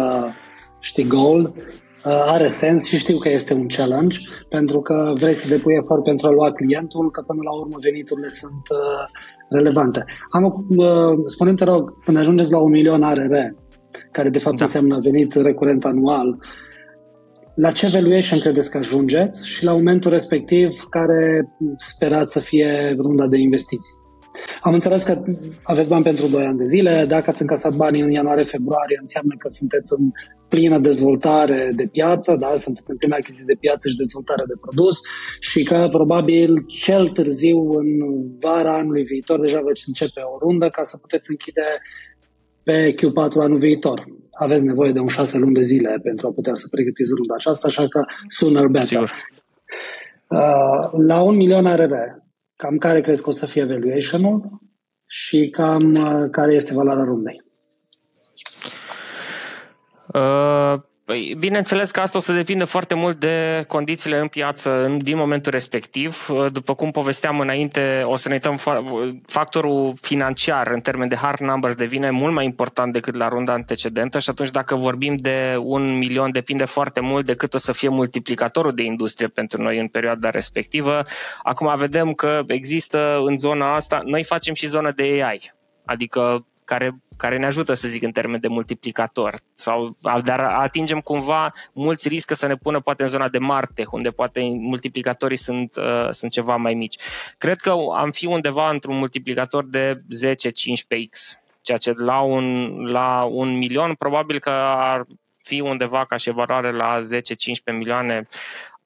[0.79, 4.17] știi, goal uh, are sens și știu că este un challenge
[4.49, 8.27] pentru că vrei să depui efort pentru a lua clientul, că până la urmă veniturile
[8.27, 10.05] sunt uh, relevante.
[10.31, 13.33] Am, uh, spune te rog, când ajungeți la un milion ARR,
[14.11, 14.63] care de fapt da.
[14.63, 16.66] înseamnă venit recurent anual, uh,
[17.57, 23.27] la ce valuation credeți că ajungeți și la momentul respectiv care sperați să fie runda
[23.27, 23.93] de investiții?
[24.61, 25.23] Am înțeles că
[25.63, 29.47] aveți bani pentru 2 ani de zile, dacă ați încasat banii în ianuarie-februarie, înseamnă că
[29.47, 30.11] sunteți în
[30.49, 32.55] plină dezvoltare de piață, da?
[32.55, 34.95] sunteți în plină achiziție de piață și dezvoltare de produs
[35.39, 37.87] și că probabil cel târziu în
[38.39, 41.67] vara anului viitor deja veți începe o rundă ca să puteți închide
[42.67, 44.05] pe Q4 anul viitor.
[44.31, 47.67] Aveți nevoie de un șase luni de zile pentru a putea să pregătiți runda aceasta,
[47.67, 48.87] așa că sooner better.
[48.87, 49.11] Sigur.
[50.27, 51.93] Uh, la un milion ARR,
[52.55, 54.61] cam care crezi că o să fie valuation-ul
[55.05, 57.43] și cam uh, care este valoarea rundei?
[60.13, 64.97] Uh, Păi, bineînțeles că asta o să depindă foarte mult de condițiile în piață în,
[64.97, 66.27] din momentul respectiv.
[66.51, 68.59] După cum povesteam înainte, o să ne uităm
[69.25, 74.19] factorul financiar în termen de hard numbers devine mult mai important decât la runda antecedentă
[74.19, 77.89] și atunci dacă vorbim de un milion depinde foarte mult de cât o să fie
[77.89, 81.03] multiplicatorul de industrie pentru noi în perioada respectivă.
[81.43, 85.51] Acum vedem că există în zona asta, noi facem și zona de AI,
[85.85, 89.39] adică care, care ne ajută, să zic, în termen de multiplicator.
[89.53, 94.09] Sau, dar atingem cumva, mulți riscă să ne pună poate în zona de Marte, unde
[94.09, 96.97] poate multiplicatorii sunt, uh, sunt ceva mai mici.
[97.37, 103.57] Cred că am fi undeva într-un multiplicator de 10-15x, ceea ce la un, la un
[103.57, 105.05] milion probabil că ar
[105.43, 108.27] fi undeva ca și valoare la 10-15 milioane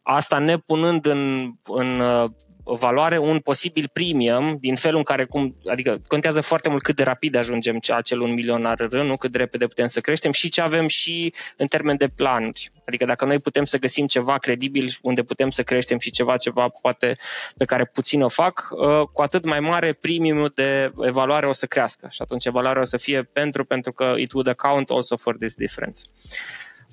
[0.03, 2.29] asta ne punând în, în uh,
[2.63, 7.03] valoare un posibil premium din felul în care, cum, adică contează foarte mult cât de
[7.03, 10.61] rapid ajungem acel un milion RR, nu cât de repede putem să creștem și ce
[10.61, 12.71] avem și în termen de planuri.
[12.85, 16.67] Adică dacă noi putem să găsim ceva credibil unde putem să creștem și ceva, ceva
[16.81, 17.15] poate
[17.57, 21.65] pe care puțin o fac, uh, cu atât mai mare premiumul de evaluare o să
[21.65, 25.37] crească și atunci evaluarea o să fie pentru, pentru că it would account also for
[25.37, 26.01] this difference.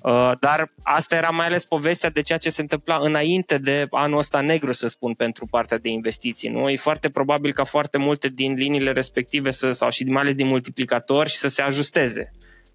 [0.01, 4.17] Uh, dar asta era mai ales povestea de ceea ce se întâmpla înainte de anul
[4.17, 6.49] ăsta negru, să spun, pentru partea de investiții.
[6.49, 6.69] Nu?
[6.69, 10.47] E foarte probabil ca foarte multe din liniile respective să, sau și mai ales din
[10.47, 12.31] multiplicatori să se ajusteze.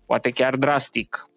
[0.06, 1.28] Poate chiar drastic.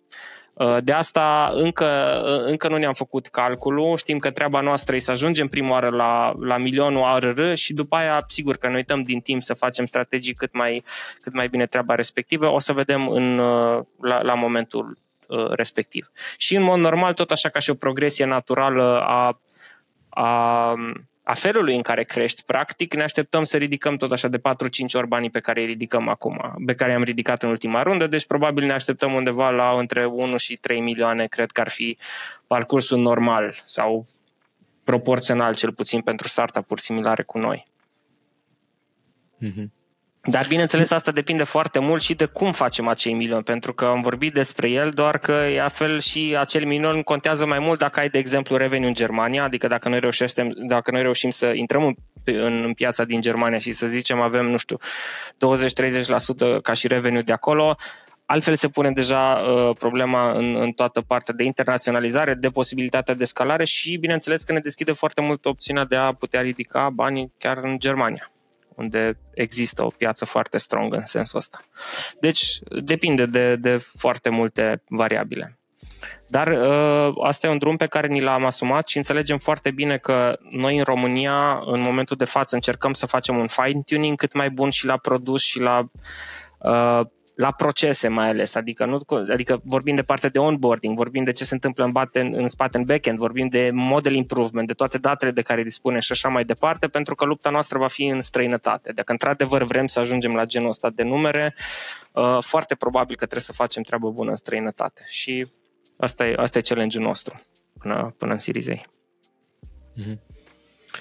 [0.53, 3.97] Uh, de asta încă, uh, încă nu ne-am făcut calculul.
[3.97, 7.95] Știm că treaba noastră e să ajungem prima oară la, la milionul ARR și după
[7.95, 10.83] aia, sigur că ne uităm din timp să facem strategii cât mai,
[11.21, 12.51] cât mai bine treaba respectivă.
[12.51, 13.35] O să vedem în,
[14.01, 15.06] la, la momentul Uh,
[15.49, 16.11] respectiv.
[16.37, 19.41] Și în mod normal, tot așa ca și o progresie naturală a,
[20.09, 20.73] a,
[21.23, 24.41] a felului în care crești, practic, ne așteptăm să ridicăm tot așa de 4-5
[24.93, 28.25] ori banii pe care îi ridicăm acum, pe care i-am ridicat în ultima rundă, deci
[28.25, 31.97] probabil ne așteptăm undeva la între 1 și 3 milioane, cred că ar fi
[32.47, 34.05] parcursul normal sau
[34.83, 37.67] proporțional cel puțin pentru startup-uri similare cu noi.
[39.45, 39.76] Mm-hmm.
[40.29, 44.01] Dar bineînțeles asta depinde foarte mult și de cum facem acei milioni, pentru că am
[44.01, 47.99] vorbit despre el, doar că e a fel și acel milion contează mai mult dacă
[47.99, 50.27] ai, de exemplu, revenue în Germania, adică dacă noi, reușim,
[50.67, 54.45] dacă noi reușim să intrăm în, în, în piața din Germania și să zicem avem,
[54.45, 54.77] nu știu,
[56.57, 57.75] 20-30% ca și revenue de acolo,
[58.29, 63.25] Altfel se pune deja uh, problema în, în toată partea de internaționalizare, de posibilitatea de
[63.25, 67.57] scalare și, bineînțeles, că ne deschide foarte mult opțiunea de a putea ridica banii chiar
[67.57, 68.31] în Germania
[68.77, 71.57] unde există o piață foarte strong în sensul ăsta.
[72.19, 75.57] Deci depinde de, de foarte multe variabile.
[76.27, 79.97] Dar uh, asta e un drum pe care ni l-am asumat și înțelegem foarte bine
[79.97, 84.49] că noi în România, în momentul de față, încercăm să facem un fine-tuning cât mai
[84.49, 85.89] bun și la produs și la
[86.57, 91.31] uh, la procese mai ales, adică, nu, adică vorbim de partea de onboarding, vorbim de
[91.31, 94.97] ce se întâmplă în, bate, în spate în backend, vorbim de model improvement, de toate
[94.97, 98.21] datele de care dispune și așa mai departe, pentru că lupta noastră va fi în
[98.21, 98.91] străinătate.
[98.91, 101.55] Dacă într-adevăr vrem să ajungem la genul ăsta de numere,
[102.11, 105.47] uh, foarte probabil că trebuie să facem treabă bună în străinătate și
[105.97, 107.41] asta e, asta e challenge-ul nostru
[107.79, 108.75] până, până în Series A.
[108.75, 110.17] Mm-hmm.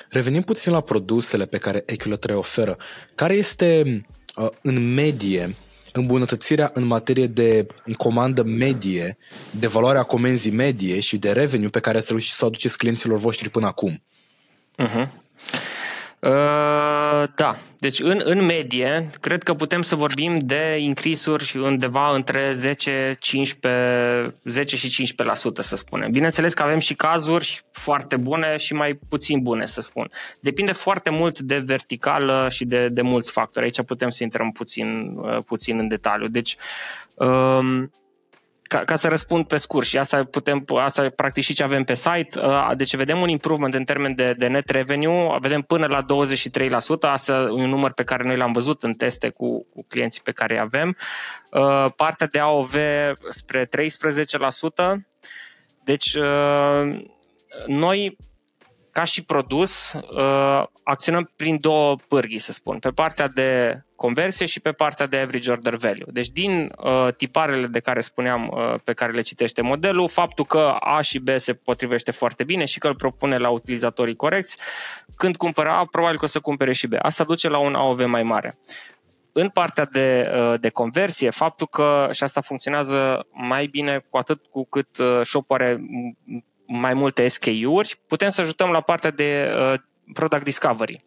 [0.08, 2.76] Revenim puțin la produsele pe care Ecula 3 oferă.
[3.14, 4.02] Care este
[4.36, 5.56] uh, în medie
[5.96, 9.16] îmbunătățirea în materie de comandă medie,
[9.50, 13.18] de valoarea comenzii medie și de revenue pe care ați reușit să o aduceți clienților
[13.18, 14.02] voștri până acum?
[14.82, 15.08] Uh-huh.
[16.26, 22.52] Uh, da, deci în, în medie, cred că putem să vorbim de increase-uri undeva între
[22.52, 26.10] 10, 15, 10 și 15%, să spunem.
[26.10, 30.10] Bineînțeles că avem și cazuri foarte bune și mai puțin bune, să spun.
[30.40, 33.64] Depinde foarte mult de verticală și de, de mulți factori.
[33.64, 36.26] Aici putem să intrăm puțin, uh, puțin în detaliu.
[36.26, 36.56] Deci,
[37.14, 37.90] um,
[38.68, 41.94] ca, ca să răspund pe scurt și asta putem, asta practic și ce avem pe
[41.94, 46.04] site, uh, deci vedem un improvement în termen de, de net revenue, vedem până la
[46.04, 46.06] 23%,
[47.00, 50.32] asta e un număr pe care noi l-am văzut în teste cu, cu clienții pe
[50.32, 50.96] care îi avem.
[51.50, 52.74] Uh, partea de AOV
[53.28, 53.68] spre 13%,
[55.84, 57.04] deci uh,
[57.66, 58.16] noi
[58.96, 59.92] ca și produs,
[60.82, 62.78] acționăm prin două pârghii, să spun.
[62.78, 66.04] Pe partea de conversie și pe partea de average order value.
[66.06, 70.76] Deci din uh, tiparele de care spuneam uh, pe care le citește modelul, faptul că
[70.80, 74.56] A și B se potrivește foarte bine și că îl propune la utilizatorii corecți,
[75.16, 76.92] când cumpără A, probabil că o să cumpere și B.
[76.98, 78.58] Asta duce la un AOV mai mare.
[79.32, 84.46] În partea de, uh, de conversie, faptul că, și asta funcționează mai bine cu atât
[84.46, 85.80] cu cât uh, shop are
[86.66, 89.74] mai multe SKU-uri, putem să ajutăm la partea de uh,
[90.12, 91.04] product discovery.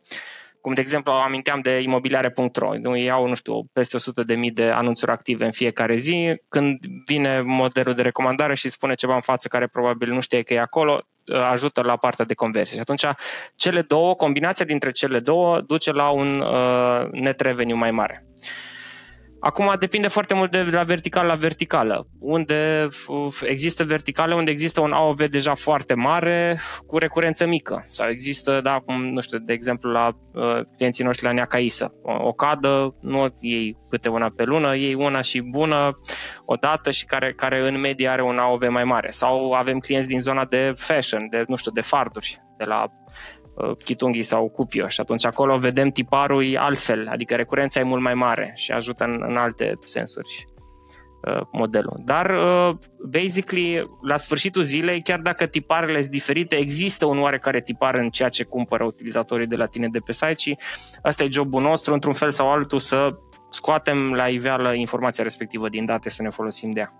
[0.61, 4.69] Cum de exemplu aminteam de imobiliare.ro, ei iau, nu știu, peste 100 de mii de
[4.69, 9.47] anunțuri active în fiecare zi, când vine modelul de recomandare și spune ceva în față
[9.47, 12.75] care probabil nu știe că e acolo, ajută la partea de conversie.
[12.75, 13.05] Și atunci
[13.55, 18.28] cele două, combinația dintre cele două duce la un uh, net revenue mai mare.
[19.39, 22.07] Acum depinde foarte mult de la verticală la verticală.
[22.19, 22.87] Unde
[23.41, 27.85] există verticale, unde există un AOV deja foarte mare cu recurență mică.
[27.91, 31.93] Sau există, da, cum, nu știu, de exemplu, la uh, clienții noștri la Neacaisă.
[32.01, 35.97] O, o cadă, nu ei câte una pe lună, ei una și bună
[36.45, 39.09] o dată și care, care în medie are un AOV mai mare.
[39.09, 42.85] Sau avem clienți din zona de fashion, de, nu știu, de farduri, de la
[43.63, 48.13] Uh, Chitungi sau Cupio și atunci acolo vedem tiparul altfel, adică recurența e mult mai
[48.13, 50.47] mare și ajută în, în alte sensuri
[51.27, 52.01] uh, modelul.
[52.05, 52.77] Dar, uh,
[53.09, 58.29] basically, la sfârșitul zilei, chiar dacă tiparele sunt diferite, există un oarecare tipar în ceea
[58.29, 60.57] ce cumpără utilizatorii de la tine de pe site și
[61.01, 63.09] asta e jobul nostru, într-un fel sau altul, să
[63.49, 66.93] scoatem la iveală informația respectivă din date, să ne folosim de ea.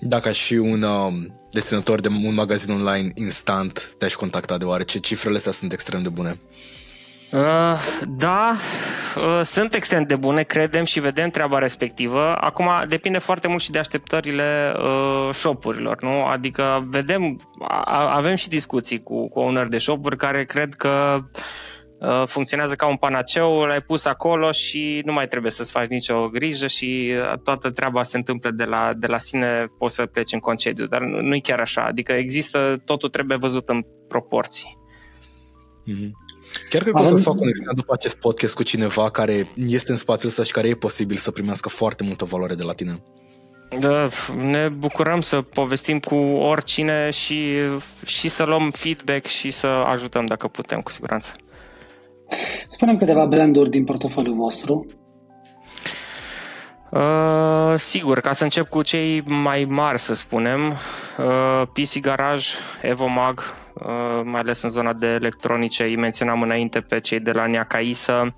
[0.00, 1.12] Dacă aș fi un uh,
[1.58, 6.36] deținător de un magazin online instant, te-aș contacta deoarece cifrele astea sunt extrem de bune.
[7.32, 7.78] Uh,
[8.08, 8.56] da,
[9.16, 12.36] uh, sunt extrem de bune, credem și vedem treaba respectivă.
[12.36, 16.24] Acum depinde foarte mult și de așteptările uh, shopurilor, nu?
[16.24, 21.40] Adică vedem, a, avem și discuții cu, cu owner de shopuri care cred că uh,
[22.26, 26.66] funcționează ca un panaceu, l-ai pus acolo și nu mai trebuie să-ți faci nicio grijă
[26.66, 30.38] și uh, toată treaba se întâmplă de la, de la sine, poți să pleci în
[30.38, 34.78] concediu, dar nu e chiar așa, adică există, totul trebuie văzut în proporții.
[35.86, 36.10] Mm-hmm.
[36.70, 39.96] Chiar cred că o să-ți fac conexiunea după acest podcast cu cineva care este în
[39.96, 43.02] spațiul ăsta și care e posibil să primească foarte multă valoare de la tine.
[43.78, 47.56] Da, ne bucurăm să povestim cu oricine și,
[48.04, 51.32] și să luăm feedback și să ajutăm dacă putem, cu siguranță.
[52.66, 54.86] Spunem câteva branduri din portofoliul vostru.
[56.90, 60.74] Uh, sigur, ca să încep cu cei mai mari, să spunem,
[61.18, 62.46] uh, PC Garage,
[62.82, 67.46] Evomag, uh, mai ales în zona de electronice, îi menționam înainte pe cei de la
[67.46, 68.32] Niacaisa,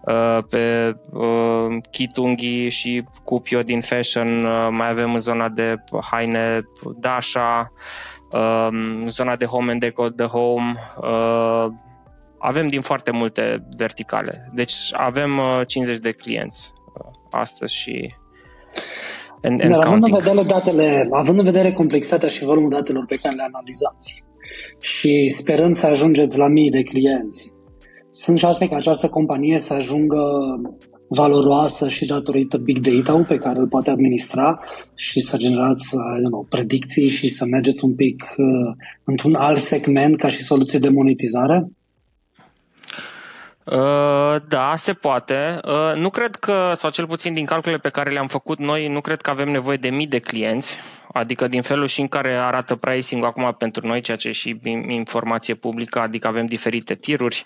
[0.00, 5.74] uh, pe uh, Kitungi și Cupio din Fashion, uh, mai avem în zona de
[6.10, 6.62] haine
[6.96, 7.72] Dasha,
[8.30, 8.68] uh,
[9.06, 11.66] zona de Home and Deco The Home, uh,
[12.38, 14.50] avem din foarte multe verticale.
[14.54, 16.72] Deci avem uh, 50 de clienți
[17.30, 18.14] astăzi și
[19.42, 23.16] and, and Dar având în, vedere datele, având în vedere complexitatea și volumul datelor pe
[23.16, 24.24] care le analizați
[24.80, 27.52] și sperând să ajungeți la mii de clienți,
[28.10, 30.22] sunt șanse ca această companie să ajungă
[31.08, 34.60] valoroasă și datorită big data-ul pe care îl poate administra
[34.94, 35.90] și să generați
[36.22, 38.46] know, predicții și să mergeți un pic uh,
[39.04, 41.68] într-un alt segment ca și soluție de monetizare?
[43.72, 45.60] Uh, da, se poate.
[45.64, 49.00] Uh, nu cred că, sau cel puțin din calculele pe care le-am făcut noi, nu
[49.00, 50.76] cred că avem nevoie de mii de clienți,
[51.12, 54.60] adică din felul și în care arată pricing acum pentru noi, ceea ce e și
[54.88, 57.42] informație publică, adică avem diferite tiruri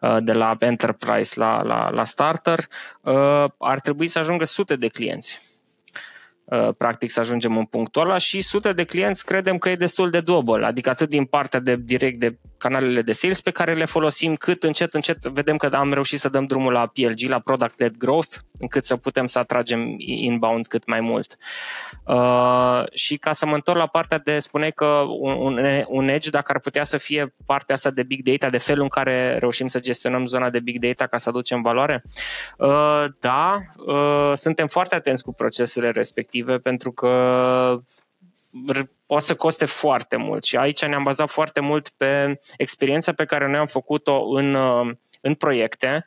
[0.00, 2.58] uh, de la enterprise la, la, la starter,
[3.58, 5.55] ar trebui să ajungă sute de clienți Uh,
[6.78, 10.20] practic să ajungem în punctul ăla și sute de clienți credem că e destul de
[10.20, 14.34] doable, adică atât din partea de direct de canalele de sales pe care le folosim,
[14.34, 18.36] cât încet, încet vedem că am reușit să dăm drumul la PLG, la Product-Led Growth,
[18.58, 21.36] încât să putem să atragem inbound cât mai mult.
[22.06, 26.30] Uh, și ca să mă întorc la partea de, spune că un, un, un edge,
[26.30, 29.66] dacă ar putea să fie partea asta de big data, de felul în care reușim
[29.66, 32.02] să gestionăm zona de big data ca să aducem valoare,
[32.58, 37.80] uh, da, uh, suntem foarte atenți cu procesele respective pentru că
[39.06, 40.44] poate să coste foarte mult.
[40.44, 44.94] Și aici ne-am bazat foarte mult pe experiența pe care noi am făcut-o în, uh,
[45.20, 46.04] în proiecte.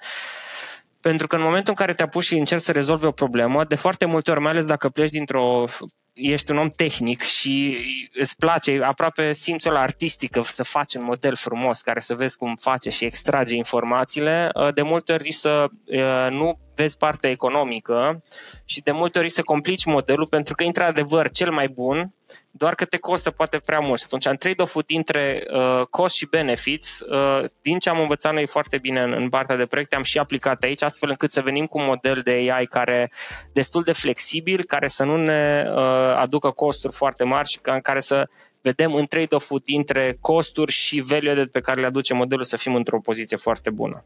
[1.02, 3.76] Pentru că în momentul în care te apuci și încerci să rezolvi o problemă, de
[3.76, 5.66] foarte multe ori, mai ales dacă pleci dintr-o
[6.14, 7.78] ești un om tehnic și
[8.14, 12.90] îți place aproape simțul artistic să faci un model frumos care să vezi cum face
[12.90, 18.22] și extrage informațiile, de multe ori să uh, nu vezi partea economică
[18.66, 22.14] și de multe ori să complici modelul pentru că, într-adevăr, cel mai bun,
[22.52, 24.02] doar că te costă poate prea mult.
[24.06, 28.78] Atunci, în trade-off-ul dintre uh, cost și benefits, uh, din ce am învățat noi foarte
[28.78, 31.78] bine în, în partea de proiecte, am și aplicat aici, astfel încât să venim cu
[31.78, 33.12] un model de AI care
[33.54, 35.82] destul de flexibil, care să nu ne uh,
[36.16, 38.30] aducă costuri foarte mari și în care să
[38.62, 43.00] vedem în trade-off-ul dintre costuri și value pe care le aduce modelul să fim într-o
[43.00, 44.06] poziție foarte bună.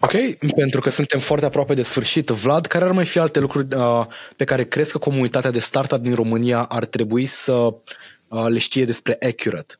[0.00, 0.12] Ok,
[0.54, 2.26] pentru că suntem foarte aproape de sfârșit.
[2.26, 6.02] Vlad, care ar mai fi alte lucruri uh, pe care crezi că comunitatea de startup
[6.02, 9.74] din România ar trebui să uh, le știe despre Accurate?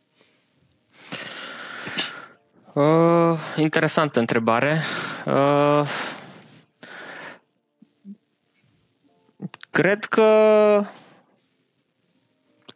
[2.73, 4.81] Uh, interesantă întrebare.
[5.27, 5.89] Uh,
[9.71, 10.25] cred că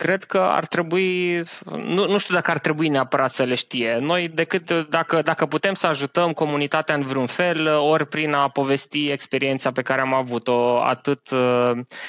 [0.00, 3.98] cred că ar trebui, nu, nu știu dacă ar trebui neapărat să le știe.
[4.00, 9.10] Noi, decât dacă, dacă putem să ajutăm comunitatea în vreun fel, ori prin a povesti
[9.10, 11.28] experiența pe care am avut-o, atât,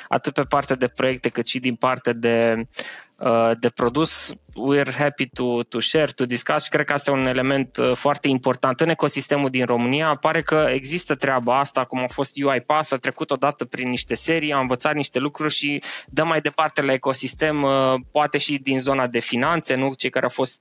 [0.08, 2.66] atât pe partea de proiecte, cât și din partea de
[3.22, 7.14] Uh, de produs, we're happy to, to share, to discuss și cred că asta e
[7.14, 10.16] un element uh, foarte important în ecosistemul din România.
[10.16, 14.54] Pare că există treaba asta, cum a fost UiPath, a trecut odată prin niște serii,
[14.54, 19.08] a învățat niște lucruri și dă mai departe la ecosistem, uh, poate și din zona
[19.08, 20.60] de finanțe, nu cei care au fost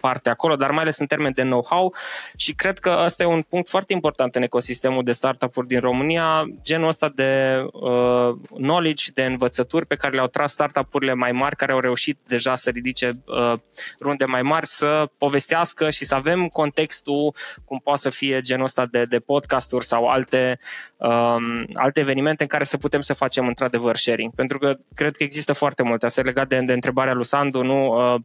[0.00, 1.94] parte acolo, dar mai ales în termen de know-how
[2.36, 6.44] și cred că asta e un punct foarte important în ecosistemul de startup-uri din România,
[6.62, 11.56] genul ăsta de uh, knowledge, de învățături pe care le-au tras startup-urile mai mari mari
[11.56, 13.58] care au reușit deja să ridice uh,
[14.00, 18.86] runde mai mari să povestească și să avem contextul cum poate să fie genul ăsta
[18.86, 20.58] de, de podcasturi sau alte,
[20.96, 24.34] um, alte evenimente în care să putem să facem într-adevăr sharing.
[24.34, 26.06] Pentru că cred că există foarte multe.
[26.06, 28.12] Asta e legat de, de întrebarea lui Sandu, nu?
[28.14, 28.20] Uh,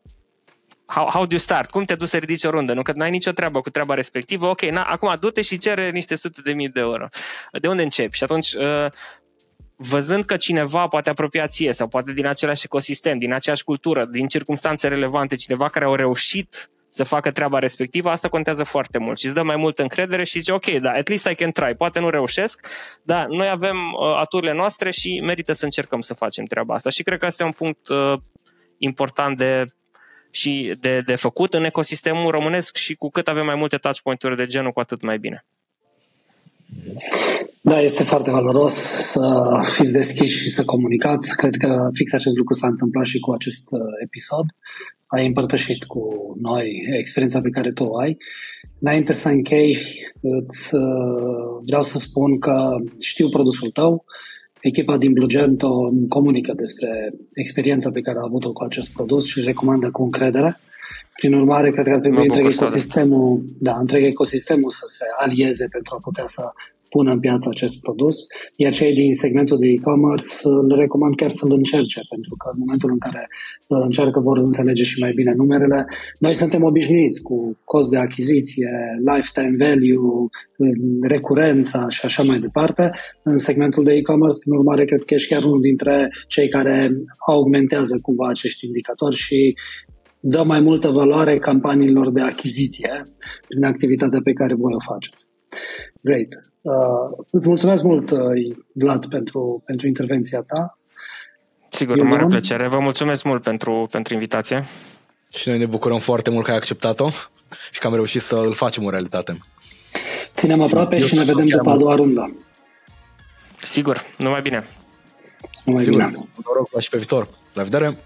[0.85, 1.69] how, how do you start?
[1.69, 2.73] Cum te duci să ridici o rundă?
[2.73, 4.47] Nu că nu ai nicio treabă cu treaba respectivă.
[4.47, 7.07] Ok, na, acum du-te și cere niște sute de mii de euro.
[7.51, 8.17] De unde începi?
[8.17, 8.85] Și atunci, uh,
[9.81, 14.27] văzând că cineva poate apropia ție sau poate din același ecosistem, din aceeași cultură, din
[14.27, 19.19] circunstanțe relevante, cineva care au reușit să facă treaba respectivă, asta contează foarte mult.
[19.19, 21.75] Și îți dă mai multă încredere și zice ok, da, at least I can try,
[21.75, 22.67] poate nu reușesc,
[23.03, 26.89] dar noi avem uh, aturile noastre și merită să încercăm să facem treaba asta.
[26.89, 28.13] Și cred că asta e un punct uh,
[28.77, 29.65] important de
[30.31, 34.45] și de, de făcut în ecosistemul românesc și cu cât avem mai multe touchpoint-uri de
[34.45, 35.45] genul, cu atât mai bine.
[37.61, 38.73] Da, este foarte valoros
[39.11, 41.37] să fiți deschiși și să comunicați.
[41.37, 44.45] Cred că fix acest lucru s-a întâmplat și cu acest uh, episod.
[45.07, 48.17] Ai împărtășit cu noi experiența pe care tu o ai.
[48.79, 49.77] Înainte să închei,
[50.21, 54.05] îți uh, vreau să spun că știu produsul tău,
[54.61, 56.89] Echipa din Blugento comunică despre
[57.33, 60.59] experiența pe care a avut-o cu acest produs și recomandă cu încredere.
[61.19, 65.93] Prin urmare, cred că ar trebui întreg ecosistemul, da, întreg ecosistemul să se alieze pentru
[65.95, 66.43] a putea să
[66.89, 68.17] pună în piață acest produs,
[68.55, 70.33] iar cei din segmentul de e-commerce
[70.67, 73.27] le recomand chiar să-l încerce, pentru că în momentul în care
[73.67, 75.85] îl încearcă vor înțelege și mai bine numerele.
[76.19, 78.69] Noi suntem obișnuiți cu cost de achiziție,
[79.13, 80.27] lifetime value,
[81.01, 82.91] recurența și așa mai departe.
[83.23, 86.91] În segmentul de e-commerce, prin urmare, cred că ești chiar unul dintre cei care
[87.27, 89.55] augmentează cumva acești indicatori și
[90.19, 93.03] dă mai multă valoare campaniilor de achiziție
[93.47, 95.27] prin activitatea pe care voi o faceți.
[96.01, 96.27] Great.
[96.61, 98.19] Uh, îți mulțumesc mult, uh,
[98.73, 100.77] Vlad, pentru, pentru intervenția ta.
[101.69, 102.67] Sigur, Eu mare plăcere.
[102.67, 104.65] Vă mulțumesc mult pentru, pentru invitație.
[105.33, 107.09] Și noi ne bucurăm foarte mult că ai acceptat-o
[107.71, 109.39] și că am reușit să îl facem o realitate.
[110.35, 112.35] Ținem aproape Eu și ne vedem după a doua rundă.
[113.61, 114.67] Sigur, numai bine.
[115.65, 116.27] Numai Sigur, bine.
[116.45, 117.27] Noroc și pe viitor.
[117.53, 117.97] La vedere!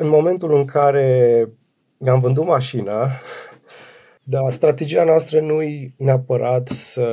[0.00, 1.48] În momentul în care
[1.98, 3.10] mi-am vândut mașina,
[4.22, 7.06] da, strategia noastră nu e neapărat să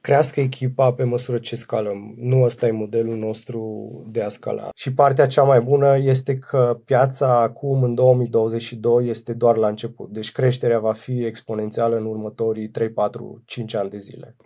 [0.00, 2.14] crească echipa pe măsură ce scalăm.
[2.16, 4.68] Nu ăsta e modelul nostru de a scala.
[4.74, 10.10] Și partea cea mai bună este că piața acum, în 2022, este doar la început.
[10.10, 14.36] Deci creșterea va fi exponențială în următorii 3, 4, 5 ani de zile.